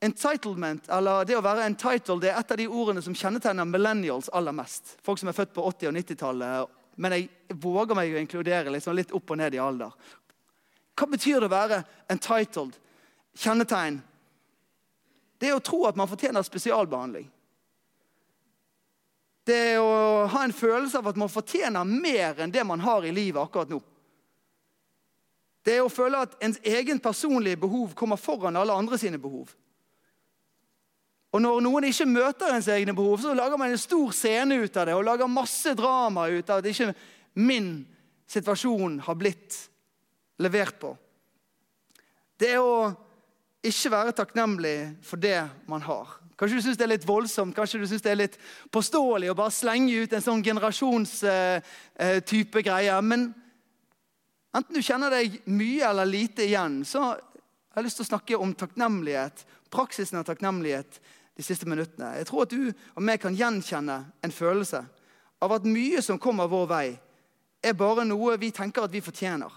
entitlement, 0.00 0.88
eller 0.94 1.26
det 1.26 1.36
å 1.36 1.44
være 1.44 1.66
entitled, 1.68 2.22
det 2.22 2.32
er 2.32 2.40
et 2.40 2.52
av 2.54 2.60
de 2.60 2.68
ordene 2.70 3.02
som 3.04 3.16
kjennetegner 3.18 3.68
millennials 3.68 4.30
aller 4.32 4.54
mest. 4.56 4.96
Folk 5.04 5.20
som 5.20 5.30
er 5.30 5.36
født 5.36 5.54
på 5.56 5.64
80- 5.68 5.90
og 5.90 5.96
90-tallet. 5.98 6.76
Men 6.98 7.14
jeg 7.14 7.58
våger 7.62 7.98
meg 7.98 8.14
å 8.14 8.20
inkludere 8.22 8.72
liksom 8.74 8.96
litt 8.96 9.12
opp 9.14 9.34
og 9.34 9.40
ned 9.40 9.54
i 9.54 9.62
alder. 9.62 9.94
Hva 10.98 11.06
betyr 11.12 11.42
det 11.42 11.50
å 11.50 11.56
være 11.56 11.82
entitled? 12.10 12.78
kjennetegn, 13.38 13.98
det 15.38 15.50
er 15.50 15.58
å 15.58 15.64
tro 15.64 15.84
at 15.86 15.98
man 15.98 16.10
fortjener 16.10 16.42
spesialbehandling. 16.46 17.28
Det 19.48 19.58
er 19.72 19.78
å 19.80 20.26
ha 20.28 20.42
en 20.44 20.52
følelse 20.52 20.98
av 20.98 21.12
at 21.12 21.20
man 21.20 21.30
fortjener 21.32 21.86
mer 21.88 22.42
enn 22.42 22.52
det 22.52 22.64
man 22.66 22.82
har 22.84 23.06
i 23.06 23.14
livet 23.14 23.40
akkurat 23.40 23.70
nå. 23.70 23.78
Det 25.64 25.76
er 25.76 25.84
å 25.84 25.92
føle 25.92 26.20
at 26.24 26.36
ens 26.44 26.60
egen 26.64 27.00
personlige 27.02 27.60
behov 27.60 27.94
kommer 27.98 28.20
foran 28.20 28.56
alle 28.56 28.76
andre 28.76 28.98
sine 29.00 29.18
behov. 29.20 29.50
Og 31.34 31.42
når 31.44 31.60
noen 31.60 31.88
ikke 31.90 32.06
møter 32.08 32.54
ens 32.54 32.70
egne 32.72 32.94
behov, 32.96 33.18
så 33.20 33.34
lager 33.36 33.60
man 33.60 33.74
en 33.74 33.80
stor 33.80 34.14
scene 34.16 34.62
ut 34.62 34.76
av 34.80 34.88
det 34.88 34.94
og 34.96 35.04
lager 35.04 35.28
masse 35.28 35.74
drama 35.76 36.28
ut 36.32 36.48
av 36.48 36.62
at 36.62 36.70
ikke 36.70 36.94
min 37.38 37.84
situasjon 38.28 39.00
har 39.04 39.18
blitt 39.18 39.58
levert 40.40 40.78
på. 40.80 40.94
Det 42.38 42.54
er 42.54 42.62
å 42.62 42.94
ikke 43.66 43.92
være 43.92 44.14
takknemlig 44.16 44.78
for 45.04 45.20
det 45.20 45.42
man 45.68 45.82
har. 45.84 46.16
Kanskje 46.38 46.60
du 46.60 46.62
syns 46.62 46.78
det 46.78 46.86
er 46.86 46.94
litt 46.94 47.06
voldsomt, 47.08 47.54
kanskje 47.56 47.80
du 47.82 47.86
synes 47.90 48.04
det 48.04 48.12
er 48.12 48.20
litt 48.20 48.36
påståelig 48.72 49.32
å 49.32 49.36
bare 49.36 49.50
slenge 49.52 50.04
ut 50.04 50.12
en 50.14 50.22
sånn 50.22 50.44
generasjonstype 50.46 51.58
uh, 51.98 52.60
uh, 52.62 52.62
greie. 52.62 53.00
Men 53.02 53.32
enten 54.56 54.74
du 54.76 54.82
kjenner 54.84 55.12
deg 55.12 55.40
mye 55.50 55.84
eller 55.90 56.08
lite 56.08 56.46
igjen, 56.46 56.80
så 56.86 57.04
har 57.12 57.80
jeg 57.80 57.88
lyst 57.88 58.00
til 58.00 58.06
å 58.06 58.12
snakke 58.12 58.40
om 58.40 58.54
takknemlighet. 58.58 59.44
Praksisen 59.70 60.20
av 60.20 60.26
takknemlighet 60.28 61.00
de 61.38 61.44
siste 61.44 61.68
minuttene. 61.68 62.16
Jeg 62.18 62.26
tror 62.30 62.46
at 62.46 62.54
du 62.54 62.70
og 62.70 63.04
meg 63.04 63.20
kan 63.22 63.36
gjenkjenne 63.36 63.98
en 64.24 64.34
følelse 64.34 64.82
av 65.44 65.54
at 65.54 65.68
mye 65.68 66.02
som 66.02 66.18
kommer 66.18 66.50
vår 66.50 66.66
vei, 66.70 66.88
er 67.62 67.78
bare 67.78 68.04
noe 68.06 68.36
vi 68.38 68.50
tenker 68.54 68.86
at 68.86 68.94
vi 68.94 69.02
fortjener. 69.02 69.50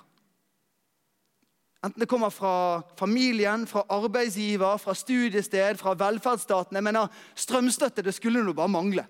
Enten 1.82 2.04
det 2.04 2.10
kommer 2.10 2.30
fra 2.30 2.82
familien, 2.98 3.66
fra 3.66 3.82
arbeidsgiver, 3.90 4.78
fra 4.78 4.94
studiested, 4.94 5.80
fra 5.82 5.96
velferdsstaten. 5.98 6.78
Jeg 6.78 6.86
mener, 6.86 7.10
Strømstøtte 7.34 8.06
det 8.06 8.14
skulle 8.14 8.44
nå 8.46 8.54
bare 8.54 8.70
mangle. 8.70 9.06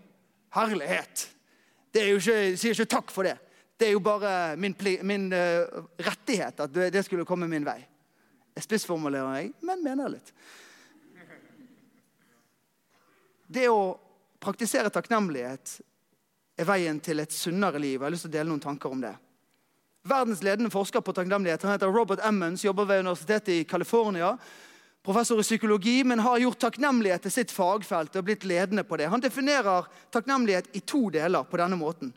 Herlighet! 0.55 1.27
Det 1.91 2.03
er 2.03 2.13
jo 2.13 2.21
ikke, 2.21 2.37
sier 2.55 2.77
ikke 2.77 2.93
takk 2.93 3.11
for 3.11 3.27
det. 3.27 3.35
Det 3.81 3.87
er 3.87 3.95
jo 3.95 4.03
bare 4.05 4.55
min, 4.61 4.75
min 5.09 5.23
uh, 5.33 5.85
rettighet 5.97 6.59
at 6.67 6.75
det 6.93 7.01
skulle 7.01 7.25
komme 7.25 7.47
min 7.49 7.65
vei. 7.65 7.79
Jeg 8.53 8.67
spissformulerer 8.67 9.39
jeg, 9.39 9.53
men 9.65 9.81
mener 9.81 10.11
litt. 10.13 10.29
Det 13.49 13.65
å 13.73 13.95
praktisere 14.37 14.93
takknemlighet 14.93 15.79
er 16.61 16.69
veien 16.69 17.01
til 17.01 17.23
et 17.23 17.33
sunnere 17.33 17.81
liv. 17.81 17.97
Jeg 17.97 18.05
har 18.05 18.13
lyst 18.13 18.27
til 18.27 18.35
å 18.35 18.37
dele 18.37 18.51
noen 18.51 18.61
tanker 18.61 18.93
om 18.93 19.01
det. 19.01 19.15
Verdens 20.05 20.45
ledende 20.45 20.69
forsker 20.73 21.01
på 21.01 21.17
takknemlighet 21.17 21.65
han 21.65 21.73
heter 21.73 21.89
Robert 21.89 22.21
Emmons, 22.25 22.61
jobber 22.61 22.85
ved 22.85 23.03
Universitetet 23.07 23.53
i 23.55 23.65
California. 23.65 24.35
Professor 25.01 25.41
i 25.41 25.45
psykologi, 25.45 26.03
men 26.05 26.21
har 26.21 26.37
gjort 26.37 26.61
takknemlighet 26.67 27.25
til 27.25 27.33
sitt 27.33 27.53
fagfelt 27.53 28.13
og 28.13 28.29
blitt 28.29 28.45
ledende 28.45 28.85
på 28.85 29.01
det. 29.01 29.09
Han 29.09 29.25
definerer 29.25 29.89
takknemlighet 30.13 30.69
i 30.77 30.85
to 30.85 31.07
deler 31.09 31.49
på 31.49 31.57
denne 31.57 31.81
måten. 31.81 32.13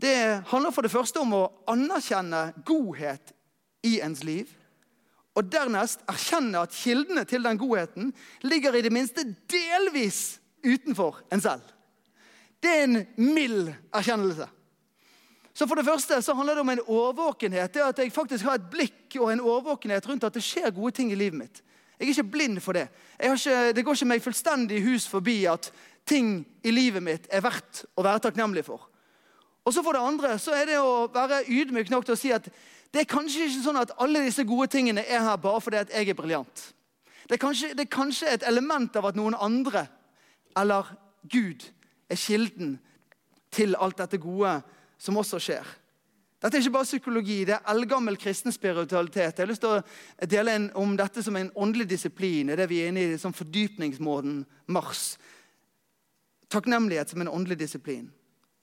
Det 0.00 0.42
handler 0.46 0.70
for 0.70 0.86
det 0.86 0.92
første 0.92 1.20
om 1.20 1.32
å 1.34 1.46
anerkjenne 1.70 2.52
godhet 2.66 3.32
i 3.86 3.98
ens 4.04 4.22
liv. 4.26 4.50
Og 5.38 5.46
dernest 5.50 6.04
erkjenne 6.10 6.62
at 6.62 6.74
kildene 6.74 7.24
til 7.26 7.42
den 7.46 7.58
godheten 7.58 8.12
ligger 8.46 8.74
i 8.74 8.82
det 8.84 8.92
minste 8.94 9.24
delvis 9.50 10.38
utenfor 10.66 11.20
en 11.34 11.42
selv. 11.42 11.66
Det 12.62 12.70
er 12.74 12.86
en 12.86 13.00
mild 13.22 13.72
erkjennelse. 13.94 14.48
Så 15.54 15.66
for 15.66 15.74
Det 15.74 15.86
første 15.86 16.22
så 16.22 16.34
handler 16.34 16.54
det 16.54 16.60
om 16.60 16.68
en 16.68 16.84
årvåkenhet. 16.86 17.74
Det 17.74 17.82
at 17.82 17.98
jeg 17.98 18.12
faktisk 18.12 18.44
har 18.44 18.58
et 18.58 18.70
blikk 18.70 19.16
og 19.18 19.32
en 19.32 19.40
årvåkenhet 19.40 20.06
rundt 20.06 20.24
at 20.24 20.34
det 20.34 20.42
skjer 20.46 20.70
gode 20.70 20.94
ting 20.94 21.10
i 21.12 21.18
livet 21.18 21.38
mitt. 21.38 21.62
Jeg 21.98 22.06
er 22.06 22.10
ikke 22.14 22.30
blind 22.30 22.60
for 22.62 22.78
det. 22.78 22.86
Ikke, 23.18 23.72
det 23.74 23.84
går 23.84 23.98
ikke 23.98 24.06
meg 24.06 24.22
fullstendig 24.22 24.82
hus 24.84 25.08
forbi 25.10 25.40
at 25.50 25.72
ting 26.06 26.44
i 26.62 26.70
livet 26.70 27.02
mitt 27.02 27.26
er 27.30 27.42
verdt 27.42 27.82
å 27.98 28.06
være 28.06 28.22
takknemlig 28.28 28.64
for. 28.66 28.87
Og 29.68 29.74
så 29.74 29.82
For 29.84 29.92
det 29.92 30.00
andre 30.00 30.38
så 30.40 30.54
er 30.56 30.70
det 30.70 30.78
å 30.80 31.08
være 31.12 31.44
ydmyk 31.44 31.90
nok 31.92 32.06
til 32.08 32.16
å 32.16 32.18
si 32.18 32.32
at 32.32 32.46
det 32.88 33.02
er 33.02 33.10
kanskje 33.10 33.44
ikke 33.44 33.64
sånn 33.66 33.76
at 33.76 33.90
alle 34.00 34.22
disse 34.24 34.46
gode 34.48 34.70
tingene 34.72 35.02
er 35.04 35.20
her 35.20 35.36
bare 35.36 35.60
fordi 35.60 35.76
at 35.82 35.90
jeg 35.92 36.08
er 36.08 36.16
briljant. 36.16 36.62
Det, 37.28 37.36
det 37.76 37.84
er 37.84 37.90
kanskje 37.92 38.30
et 38.32 38.46
element 38.48 38.96
av 38.96 39.10
at 39.10 39.18
noen 39.18 39.36
andre, 39.36 39.84
eller 40.56 40.88
Gud, 41.28 41.66
er 42.08 42.16
kilden 42.16 42.78
til 43.52 43.76
alt 43.76 44.00
dette 44.00 44.16
gode 44.16 44.54
som 44.96 45.20
også 45.20 45.36
skjer. 45.50 45.68
Dette 46.40 46.56
er 46.56 46.64
ikke 46.64 46.78
bare 46.78 46.88
psykologi, 46.88 47.38
det 47.44 47.58
er 47.58 47.68
eldgammel 47.68 48.16
kristen 48.16 48.54
spiritualitet. 48.54 49.36
Jeg 49.36 49.44
har 49.44 49.50
lyst 49.50 49.66
til 49.66 49.76
å 49.76 50.28
dele 50.30 50.54
en, 50.56 50.70
om 50.80 50.96
dette 50.96 51.20
som 51.26 51.36
en 51.36 51.52
åndelig 51.60 51.90
disiplin. 51.90 52.48
er 52.48 52.62
det 52.62 52.70
vi 52.70 52.80
er 52.80 52.88
inne 52.88 53.04
i 53.04 53.18
som 53.20 53.36
fordypningsmåten 53.36 54.46
Mars. 54.72 55.18
Takknemlighet 56.48 57.12
som 57.12 57.20
en 57.20 57.28
åndelig 57.36 57.58
disiplin. 57.66 58.08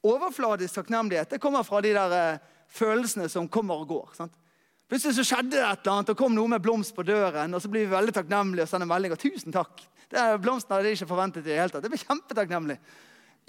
Overfladisk 0.05 0.77
takknemlighet 0.79 1.35
det 1.35 1.41
kommer 1.41 1.65
fra 1.65 1.81
de 1.81 1.93
der 1.95 2.15
uh, 2.15 2.43
følelsene 2.69 3.29
som 3.31 3.49
kommer 3.49 3.81
og 3.81 3.89
går. 3.89 4.13
Sant? 4.17 4.37
Plutselig 4.85 5.17
så 5.17 5.25
skjedde 5.25 5.55
det 5.55 5.63
et 5.63 5.81
eller 5.81 5.95
annet, 5.95 6.13
og 6.13 6.19
kom 6.19 6.35
noe 6.35 6.51
med 6.51 6.61
blomst 6.61 6.93
på 6.93 7.03
døren. 7.07 7.57
Og 7.57 7.61
så 7.63 7.71
blir 7.73 7.87
vi 7.87 7.95
veldig 7.95 8.13
takknemlige 8.13 8.67
og 8.67 8.69
sender 8.69 8.89
melding. 8.89 9.15
Og 9.15 9.19
'Tusen 9.19 9.55
takk!' 9.55 9.87
Det 10.05 10.21
er 10.21 10.37
Blomsten 10.37 10.75
hadde 10.75 10.85
jeg 10.85 10.99
ikke 10.99 11.09
forventet. 11.09 11.41
i 11.41 11.49
det 11.49 11.59
hele 11.59 11.69
tatt. 11.73 11.81
Det 11.83 11.89
ble 11.89 11.97
kjempetakknemlig. 11.97 12.77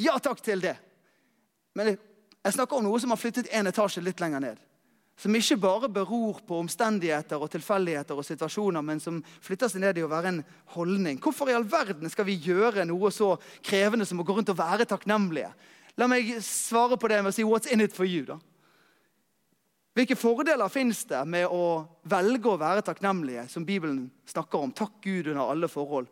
Ja 0.00 0.18
takk 0.18 0.40
til 0.40 0.60
det. 0.60 0.76
Men 1.74 1.86
det 1.86 1.98
jeg 2.46 2.54
snakker 2.54 2.78
om 2.78 2.84
noe 2.86 2.98
som 3.02 3.10
har 3.10 3.18
flyttet 3.18 3.48
en 3.50 3.66
etasje 3.66 4.02
litt 4.06 4.20
lenger 4.22 4.42
ned. 4.44 4.58
Som 5.18 5.34
ikke 5.34 5.56
bare 5.58 5.88
beror 5.90 6.38
på 6.46 6.60
omstendigheter 6.60 7.40
og 7.42 7.50
tilfeldigheter 7.50 8.14
og 8.14 8.26
situasjoner, 8.28 8.84
men 8.86 9.00
som 9.02 9.18
flytter 9.42 9.72
seg 9.72 9.82
ned 9.82 9.98
i 9.98 10.04
å 10.06 10.10
være 10.12 10.30
en 10.30 10.38
holdning. 10.76 11.18
Hvorfor 11.18 11.50
i 11.50 11.56
all 11.56 11.66
verden 11.66 12.12
skal 12.12 12.28
vi 12.28 12.36
gjøre 12.44 12.84
noe 12.86 13.10
så 13.10 13.32
krevende 13.66 14.06
som 14.06 14.22
å 14.22 14.26
gå 14.28 14.36
rundt 14.36 14.52
og 14.52 14.60
være 14.60 14.86
takknemlige? 14.86 15.50
La 15.96 16.08
meg 16.10 16.28
svare 16.44 16.98
på 17.00 17.08
det 17.08 17.22
med 17.22 17.32
å 17.32 17.34
si 17.34 17.44
'What's 17.44 17.72
in 17.72 17.80
it 17.80 17.92
for 17.92 18.04
you'? 18.04 18.26
da? 18.26 18.38
Hvilke 19.96 20.16
fordeler 20.16 20.68
fins 20.68 21.04
det 21.08 21.22
med 21.26 21.46
å 21.48 21.88
velge 22.04 22.50
å 22.52 22.58
være 22.60 22.82
takknemlige, 22.84 23.48
som 23.48 23.64
Bibelen 23.64 24.10
snakker 24.28 24.58
om? 24.58 24.72
Takk 24.72 25.00
Gud 25.00 25.26
under 25.26 25.50
alle 25.50 25.68
forhold. 25.68 26.06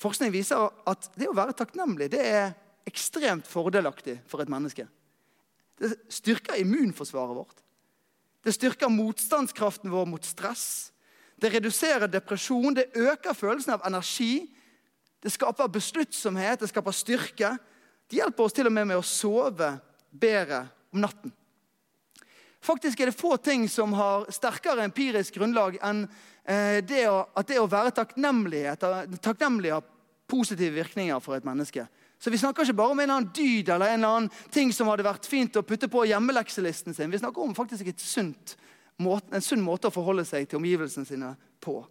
Forskning 0.00 0.32
viser 0.32 0.70
at 0.86 1.10
det 1.16 1.28
å 1.28 1.36
være 1.36 1.52
takknemlig 1.52 2.10
det 2.10 2.24
er 2.24 2.54
ekstremt 2.88 3.46
fordelaktig 3.46 4.16
for 4.26 4.40
et 4.40 4.48
menneske. 4.48 4.86
Det 5.76 5.92
styrker 6.08 6.56
immunforsvaret 6.62 7.36
vårt. 7.36 7.60
Det 8.44 8.54
styrker 8.54 8.88
motstandskraften 8.88 9.92
vår 9.92 10.06
mot 10.08 10.24
stress. 10.24 10.92
Det 11.36 11.52
reduserer 11.52 12.08
depresjon, 12.08 12.74
det 12.74 12.94
øker 12.96 13.36
følelsen 13.36 13.74
av 13.74 13.84
energi. 13.84 14.46
Det 15.20 15.32
skaper 15.32 15.68
besluttsomhet, 15.68 16.60
det 16.60 16.70
skaper 16.70 16.96
styrke. 16.96 17.58
Det 18.06 18.20
hjelper 18.20 18.46
oss 18.46 18.54
til 18.54 18.68
og 18.68 18.74
med 18.74 18.86
med 18.86 19.00
å 19.00 19.04
sove 19.06 19.72
bedre 20.10 20.66
om 20.94 21.02
natten. 21.02 21.32
Faktisk 22.62 23.00
er 23.00 23.10
det 23.10 23.18
få 23.18 23.36
ting 23.36 23.68
som 23.70 23.92
har 23.94 24.26
sterkere 24.34 24.84
empirisk 24.86 25.36
grunnlag 25.38 25.78
enn 25.82 26.06
det 26.06 26.82
det 26.86 27.04
at 27.10 27.48
det 27.48 27.58
å 27.58 27.66
være 27.66 27.90
takknemlig 27.90 29.72
har 29.72 29.86
positive 30.30 30.74
virkninger 30.74 31.18
for 31.22 31.34
et 31.34 31.46
menneske. 31.46 31.86
Så 32.18 32.30
Vi 32.30 32.38
snakker 32.38 32.62
ikke 32.62 32.78
bare 32.78 32.94
om 32.94 33.00
en 33.00 33.02
eller 33.02 33.16
annen 33.16 33.32
dyd 33.34 33.68
eller 33.68 33.86
en 33.86 33.98
eller 33.98 34.14
annen 34.16 34.30
ting 34.50 34.72
som 34.72 34.88
hadde 34.88 35.04
vært 35.04 35.26
fint 35.26 35.56
å 35.56 35.62
putte 35.66 35.88
på 35.88 36.06
hjemmelekselisten 36.06 36.94
sin. 36.94 37.10
Vi 37.10 37.18
snakker 37.18 37.42
om 37.42 37.54
faktisk 37.54 37.90
sunt 37.98 38.56
en 38.98 39.42
sunn 39.42 39.62
måte 39.62 39.90
å 39.90 39.94
forholde 39.94 40.24
seg 40.24 40.48
til 40.48 40.58
omgivelsene 40.60 41.06
sine 41.06 41.34
på. 41.60 41.82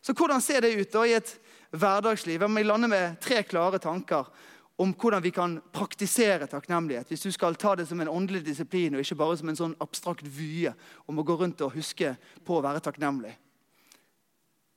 Så 0.00 0.12
Hvordan 0.12 0.42
ser 0.44 0.60
det 0.60 0.76
ut 0.76 0.92
da 0.92 1.06
i 1.06 1.16
et 1.16 1.32
hverdagsliv? 1.72 2.40
Jeg 2.40 2.50
må 2.50 2.62
lande 2.62 2.88
med 2.88 3.20
tre 3.24 3.42
klare 3.42 3.80
tanker 3.80 4.28
om 4.76 4.94
hvordan 4.94 5.22
vi 5.22 5.30
kan 5.30 5.60
praktisere 5.72 6.46
takknemlighet. 6.50 7.08
Hvis 7.08 7.22
du 7.22 7.32
skal 7.32 7.54
ta 7.54 7.76
det 7.78 7.86
som 7.86 8.00
en 8.00 8.10
åndelig 8.10 8.42
disiplin 8.46 8.94
og 8.94 9.04
ikke 9.04 9.18
bare 9.20 9.36
som 9.38 9.50
en 9.52 9.58
sånn 9.58 9.76
abstrakt 9.82 10.26
vye 10.26 10.74
om 11.06 11.18
å 11.18 11.26
gå 11.26 11.36
rundt 11.38 11.62
og 11.62 11.76
huske 11.76 12.16
på 12.44 12.58
å 12.58 12.64
være 12.64 12.82
takknemlig. 12.82 13.36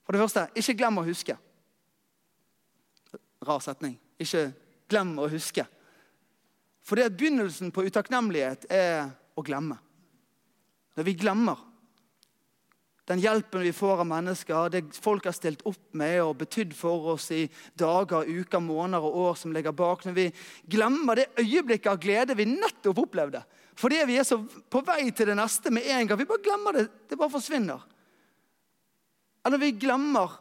For 0.06 0.14
det 0.14 0.22
første, 0.22 0.46
ikke 0.56 0.78
glem 0.78 1.02
å 1.02 1.08
huske. 1.08 1.38
Rar 3.48 3.64
setning. 3.64 3.98
Ikke 4.22 4.52
glem 4.90 5.18
å 5.20 5.28
huske. 5.32 5.66
For 6.86 6.96
det 6.96 7.10
at 7.10 7.18
begynnelsen 7.18 7.74
på 7.76 7.84
utakknemlighet 7.90 8.70
er 8.72 9.10
å 9.36 9.44
glemme. 9.44 9.76
Når 10.96 11.10
vi 11.10 11.18
glemmer 11.20 11.60
den 13.08 13.22
hjelpen 13.24 13.64
vi 13.64 13.72
får 13.72 14.02
av 14.04 14.08
mennesker, 14.10 14.70
det 14.70 14.82
folk 15.00 15.30
har 15.30 15.36
stilt 15.36 15.62
opp 15.70 15.94
med 15.96 16.18
og 16.26 16.34
betydd 16.42 16.74
for 16.76 17.14
oss 17.14 17.30
i 17.32 17.46
dager, 17.80 18.28
uker, 18.28 18.60
måneder 18.60 19.06
og 19.08 19.20
år 19.30 19.38
som 19.40 19.54
ligger 19.56 19.72
bak. 19.72 20.04
Når 20.04 20.16
vi 20.18 20.26
glemmer 20.68 21.16
det 21.16 21.30
øyeblikket 21.40 21.94
av 21.94 22.02
glede 22.04 22.36
vi 22.36 22.50
nettopp 22.50 23.00
opplevde. 23.06 23.46
Fordi 23.80 24.02
vi 24.10 24.18
er 24.20 24.26
så 24.28 24.42
på 24.44 24.82
vei 24.84 25.06
til 25.16 25.32
det 25.32 25.38
neste 25.40 25.72
med 25.72 25.88
en 25.88 26.10
gang. 26.10 26.20
Vi 26.20 26.28
bare 26.28 26.44
glemmer 26.44 26.76
det. 26.76 26.84
Det 27.08 27.20
bare 27.20 27.32
forsvinner. 27.32 27.86
Eller 29.48 29.62
vi 29.62 29.72
glemmer 29.80 30.36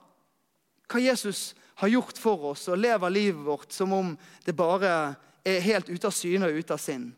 hva 0.90 1.02
Jesus 1.02 1.52
har 1.76 1.92
gjort 1.92 2.18
for 2.18 2.50
oss, 2.50 2.64
og 2.72 2.80
lever 2.80 3.12
livet 3.12 3.44
vårt 3.46 3.74
som 3.74 3.92
om 3.92 4.14
det 4.42 4.56
bare 4.56 4.90
er 5.46 5.62
helt 5.62 5.90
ute 5.92 6.08
av 6.08 6.14
syne 6.16 6.48
og 6.48 6.58
ute 6.58 6.74
av 6.74 6.82
sinn. 6.82 7.10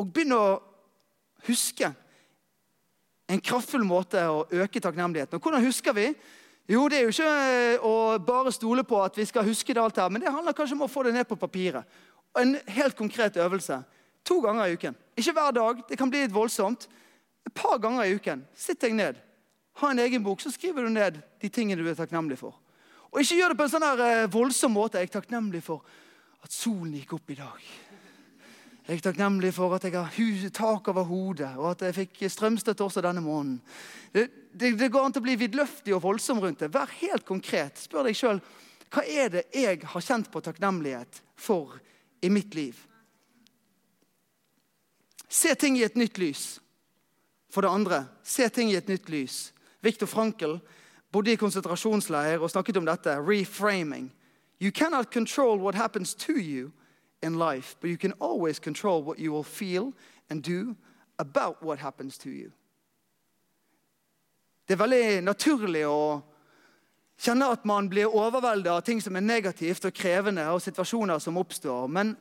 Og 0.00 0.10
begynn 0.10 0.34
å 0.34 0.58
huske 1.46 1.92
en 3.26 3.42
kraftfull 3.42 3.84
måte 3.86 4.20
å 4.30 4.44
øke 4.62 4.80
takknemligheten. 4.82 5.38
Og 5.38 5.42
hvordan 5.42 5.64
husker 5.64 5.94
vi? 5.96 6.10
Jo, 6.68 6.88
Det 6.88 6.98
er 6.98 7.02
jo 7.02 7.14
ikke 7.14 7.82
å 7.86 8.18
bare 8.18 8.52
stole 8.52 8.82
på 8.82 8.98
at 9.02 9.16
vi 9.16 9.24
skal 9.24 9.46
huske 9.46 9.74
det 9.74 9.82
alt 9.82 9.96
her, 9.96 10.08
men 10.10 10.20
det 10.20 10.32
handler 10.32 10.52
kanskje 10.52 10.74
om 10.74 10.82
å 10.82 10.90
få 10.90 11.04
det 11.06 11.14
ned 11.14 11.26
på 11.28 11.38
papiret. 11.38 11.84
En 12.38 12.56
helt 12.66 12.96
konkret 12.96 13.36
øvelse. 13.36 13.82
To 14.26 14.40
ganger 14.42 14.66
i 14.66 14.74
uken. 14.74 14.96
Ikke 15.16 15.32
hver 15.32 15.52
dag, 15.54 15.82
det 15.88 15.98
kan 15.98 16.10
bli 16.10 16.24
litt 16.24 16.34
voldsomt. 16.34 16.88
Et 17.46 17.54
par 17.54 17.78
ganger 17.78 18.04
i 18.04 18.16
uken. 18.18 18.42
Sitt 18.54 18.80
deg 18.82 18.94
ned. 18.94 19.20
Ha 19.78 19.90
en 19.90 20.02
egen 20.02 20.22
bok, 20.24 20.40
så 20.40 20.50
skriver 20.50 20.82
du 20.82 20.90
ned 20.90 21.20
de 21.40 21.48
tingene 21.48 21.82
du 21.82 21.88
er 21.90 21.94
takknemlig 21.94 22.38
for. 22.40 22.56
Og 23.12 23.22
ikke 23.22 23.38
gjør 23.38 23.52
det 23.52 23.58
på 23.60 23.66
en 23.66 23.70
sånn 23.70 23.86
her 23.86 24.02
eh, 24.02 24.30
voldsom 24.32 24.74
måte. 24.74 24.98
Jeg 24.98 25.10
er 25.10 25.14
takknemlig 25.20 25.62
for 25.64 25.86
at 26.42 26.52
solen 26.52 26.96
gikk 26.98 27.14
opp 27.16 27.30
i 27.30 27.38
dag. 27.38 27.62
Jeg 28.86 29.00
er 29.00 29.02
takknemlig 29.02 29.50
for 29.50 29.74
at 29.74 29.84
jeg 29.84 29.96
har 29.98 30.50
tak 30.54 30.88
over 30.88 31.02
hodet, 31.02 31.56
og 31.58 31.72
at 31.72 31.80
jeg 31.88 31.94
fikk 31.94 32.20
strømstøtte 32.30 32.84
også 32.84 33.02
denne 33.02 33.20
måneden. 33.20 33.58
Det, 34.14 34.28
det, 34.54 34.76
det 34.78 34.92
går 34.94 35.08
an 35.08 35.14
til 35.16 35.24
å 35.24 35.26
bli 35.26 35.34
vidløftig 35.40 35.94
og 35.96 36.04
voldsom 36.04 36.38
rundt 36.38 36.62
det. 36.62 36.70
Vær 36.74 36.92
helt 37.00 37.26
konkret. 37.26 37.80
Spør 37.82 38.06
deg 38.06 38.18
sjøl 38.18 38.38
hva 38.94 39.02
er 39.02 39.32
det 39.34 39.42
jeg 39.50 39.80
har 39.82 40.04
kjent 40.06 40.30
på 40.30 40.40
takknemlighet 40.46 41.18
for 41.34 41.74
i 42.22 42.30
mitt 42.30 42.54
liv. 42.54 42.78
Se 45.26 45.54
ting 45.58 45.74
i 45.80 45.82
et 45.82 45.98
nytt 45.98 46.22
lys. 46.22 46.46
For 47.50 47.66
det 47.66 47.74
andre, 47.74 48.04
se 48.22 48.46
ting 48.54 48.70
i 48.70 48.78
et 48.78 48.86
nytt 48.86 49.10
lys. 49.10 49.50
Viktor 49.82 50.06
Frankel 50.06 50.60
bodde 51.10 51.34
i 51.34 51.40
konsentrasjonsleir 51.40 52.38
og 52.38 52.54
snakket 52.54 52.78
om 52.78 52.86
dette. 52.86 53.18
Reframing. 53.18 54.12
You 54.62 54.70
cannot 54.70 55.10
control 55.10 55.58
what 55.58 55.74
happens 55.74 56.14
to 56.14 56.38
you 56.38 56.70
in 57.26 57.38
life, 57.38 57.76
but 57.80 57.90
you 57.90 57.98
can 57.98 58.14
always 58.20 58.58
control 58.58 59.02
what 59.02 59.18
you 59.18 59.32
will 59.32 59.44
feel 59.44 59.92
and 60.30 60.42
do 60.42 60.76
about 61.18 61.62
what 61.62 61.78
happens 61.78 62.18
to 62.18 62.30
you. 62.30 62.52
Det 64.66 64.74
er 64.74 64.82
veldig 64.82 65.22
naturlig 65.22 65.84
å 65.86 66.22
kjenne 67.22 67.48
at 67.54 67.66
man 67.68 67.88
blir 67.88 68.10
overveldet 68.10 68.72
av 68.72 68.80
ting 68.86 69.00
som 69.02 69.16
er 69.16 69.24
negativt 69.24 69.86
og 69.86 69.94
krevende, 69.94 70.46
og 70.50 70.62
situasjoner 70.62 71.20
som 71.22 71.38
oppstår. 71.38 71.86
Men 71.86 72.16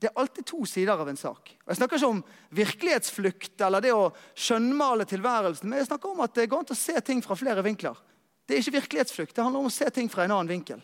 det 0.00 0.08
er 0.08 0.20
alltid 0.20 0.46
to 0.48 0.64
sider 0.68 0.96
av 1.00 1.08
en 1.08 1.20
sak. 1.20 1.52
Og 1.64 1.72
jeg 1.72 1.78
snakker 1.78 2.00
ikke 2.00 2.12
om 2.16 2.24
virkelighetsflukt 2.56 3.66
eller 3.66 3.84
det 3.84 3.92
å 3.94 4.08
skjønnmale 4.32 5.06
tilværelsen, 5.08 5.68
men 5.68 5.82
jeg 5.82 5.90
snakker 5.90 6.14
om 6.14 6.24
at 6.24 6.34
det 6.36 6.48
går 6.50 6.64
an 6.64 6.74
å 6.74 6.78
se 6.78 6.96
ting 7.04 7.22
fra 7.24 7.36
flere 7.38 7.64
vinkler. 7.64 8.00
Det 8.44 8.56
er 8.56 8.64
ikke 8.64 8.78
virkelighetsflukt, 8.80 9.36
det 9.36 9.44
handler 9.44 9.64
om 9.64 9.70
å 9.70 9.76
se 9.76 9.88
ting 9.94 10.10
fra 10.12 10.26
en 10.26 10.34
annen 10.34 10.52
vinkel. 10.56 10.82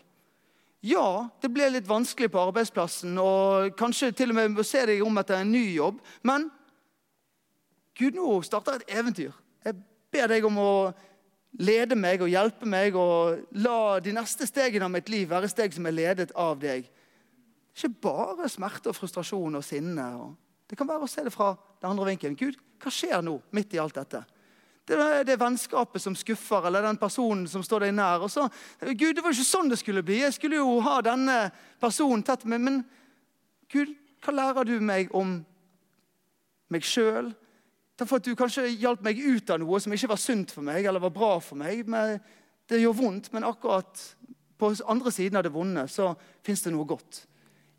Ja, 0.81 1.29
det 1.41 1.51
ble 1.53 1.67
litt 1.69 1.89
vanskelig 1.89 2.31
på 2.33 2.41
arbeidsplassen, 2.41 3.13
og 3.21 3.75
kanskje 3.77 4.09
til 4.17 4.33
og 4.33 4.39
med 4.39 4.55
må 4.55 4.65
se 4.65 4.81
deg 4.89 5.03
om 5.05 5.21
etter 5.21 5.37
en 5.37 5.53
ny 5.53 5.63
jobb. 5.75 5.99
Men 6.25 6.49
Gud, 7.97 8.17
nå 8.17 8.39
starter 8.47 8.79
et 8.79 8.93
eventyr. 8.97 9.35
Jeg 9.61 9.77
ber 10.13 10.31
deg 10.31 10.47
om 10.47 10.57
å 10.57 10.71
lede 11.61 11.97
meg 11.99 12.23
og 12.23 12.31
hjelpe 12.31 12.65
meg, 12.65 12.97
og 12.97 13.43
la 13.61 13.99
de 14.01 14.15
neste 14.15 14.47
stegene 14.49 14.87
av 14.87 14.93
mitt 14.95 15.11
liv 15.11 15.29
være 15.29 15.51
steg 15.51 15.75
som 15.75 15.85
er 15.85 15.97
ledet 15.97 16.33
av 16.33 16.57
deg. 16.61 16.89
Ikke 17.75 17.93
bare 18.07 18.49
smerte 18.49 18.89
og 18.89 18.97
frustrasjon 18.97 19.59
og 19.59 19.65
sinne. 19.65 20.07
Det 20.65 20.79
kan 20.79 20.89
være 20.89 21.05
å 21.05 21.11
se 21.11 21.21
det 21.27 21.33
fra 21.35 21.53
den 21.77 21.91
andre 21.91 22.09
vinkelen. 22.09 22.39
Gud, 22.39 22.57
hva 22.81 22.89
skjer 22.93 23.21
nå 23.21 23.37
midt 23.53 23.75
i 23.77 23.83
alt 23.83 23.99
dette? 23.99 24.23
Det 24.91 25.23
det 25.23 25.37
vennskapet 25.39 26.03
som 26.03 26.15
skuffer, 26.19 26.65
eller 26.67 26.83
den 26.83 26.99
personen 26.99 27.45
som 27.47 27.63
står 27.63 27.85
deg 27.85 27.93
nær. 27.95 28.25
Og 28.25 28.31
så, 28.31 28.47
Gud, 28.81 29.15
det 29.15 29.23
var 29.23 29.31
jo 29.31 29.39
ikke 29.39 29.47
sånn 29.47 29.71
det 29.71 29.79
skulle 29.79 30.03
bli. 30.03 30.17
Jeg 30.19 30.35
skulle 30.35 30.59
jo 30.59 30.81
ha 30.83 30.97
denne 31.05 31.37
personen 31.79 32.25
tett 32.27 32.43
med. 32.43 32.65
Men 32.65 32.81
Gud, 33.71 33.93
hva 34.25 34.35
lærer 34.35 34.67
du 34.67 34.75
meg 34.83 35.13
om 35.15 35.37
meg 36.71 36.83
sjøl? 36.87 37.31
For 38.01 38.17
at 38.17 38.27
du 38.27 38.35
kanskje 38.35 38.67
hjalp 38.81 39.03
meg 39.05 39.19
ut 39.21 39.49
av 39.53 39.61
noe 39.61 39.79
som 39.79 39.93
ikke 39.93 40.09
var 40.11 40.19
sunt 40.19 40.51
for 40.51 40.65
meg 40.65 40.87
eller 40.89 41.03
var 41.03 41.13
bra 41.15 41.33
for 41.39 41.59
meg. 41.59 41.85
Men 41.87 42.17
det 42.67 42.81
gjør 42.81 42.97
vondt, 42.97 43.31
men 43.31 43.47
akkurat 43.47 44.03
på 44.61 44.73
andre 44.91 45.11
siden 45.13 45.39
av 45.39 45.45
det 45.45 45.53
vonde 45.53 45.87
så 45.89 46.11
fins 46.45 46.65
det 46.65 46.73
noe 46.73 46.89
godt. 46.89 47.23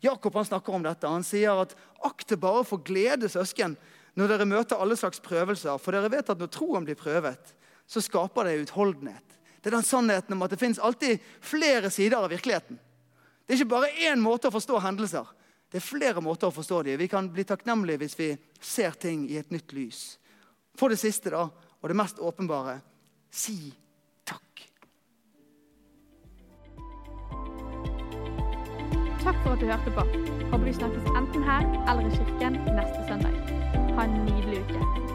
Jakob 0.03 0.35
han 0.35 0.47
snakker 0.47 0.75
om 0.75 0.83
dette. 0.83 1.07
Han 1.07 1.23
sier 1.23 1.61
at 1.61 1.75
akt 2.03 2.33
det 2.33 2.39
bare 2.41 2.65
for 2.67 2.83
glede, 2.83 3.29
søsken, 3.31 3.77
når 4.19 4.29
dere 4.29 4.47
møter 4.49 4.79
alle 4.79 4.97
slags 4.99 5.21
prøvelser. 5.23 5.79
For 5.81 5.95
dere 5.95 6.11
vet 6.13 6.29
at 6.29 6.39
når 6.39 6.51
troen 6.53 6.85
blir 6.85 6.97
prøvet, 6.99 7.53
så 7.89 8.01
skaper 8.03 8.47
det 8.47 8.59
utholdenhet. 8.63 9.37
Det 9.61 9.71
er 9.71 9.77
den 9.77 9.87
sannheten 9.87 10.35
om 10.35 10.43
at 10.43 10.51
det 10.51 10.59
fins 10.59 10.79
alltid 10.79 11.21
flere 11.41 11.89
sider 11.93 12.19
av 12.19 12.31
virkeligheten. 12.33 12.79
Det 13.45 13.55
er 13.55 13.61
ikke 13.61 13.73
bare 13.75 13.93
én 14.09 14.21
måte 14.23 14.49
å 14.49 14.55
forstå 14.55 14.79
hendelser. 14.83 15.27
Det 15.71 15.79
er 15.79 15.85
flere 15.85 16.21
måter 16.21 16.49
å 16.49 16.53
forstå 16.53 16.83
dem. 16.85 16.99
Vi 16.99 17.07
kan 17.11 17.29
bli 17.31 17.45
takknemlige 17.47 18.03
hvis 18.03 18.17
vi 18.19 18.27
ser 18.61 18.95
ting 18.99 19.23
i 19.31 19.39
et 19.39 19.51
nytt 19.51 19.73
lys. 19.73 20.03
For 20.77 20.91
det 20.91 20.99
siste, 21.01 21.31
da, 21.33 21.47
og 21.49 21.89
det 21.89 21.97
mest 21.97 22.21
åpenbare 22.21 22.77
si 23.33 23.73
takk. 24.27 24.67
Takk 29.23 29.39
for 29.45 29.55
at 29.55 29.63
du 29.63 29.69
hørte 29.71 29.95
på. 29.95 30.07
Håper 30.51 30.67
vi 30.67 30.75
snakkes 30.77 31.09
enten 31.15 31.47
her 31.49 31.67
eller 31.87 32.05
i 32.07 32.15
kirken 32.19 32.61
neste 32.77 33.07
søndag. 33.07 33.82
Ha 33.95 34.03
en 34.03 34.25
nydelig 34.25 34.61
uke. 34.61 35.12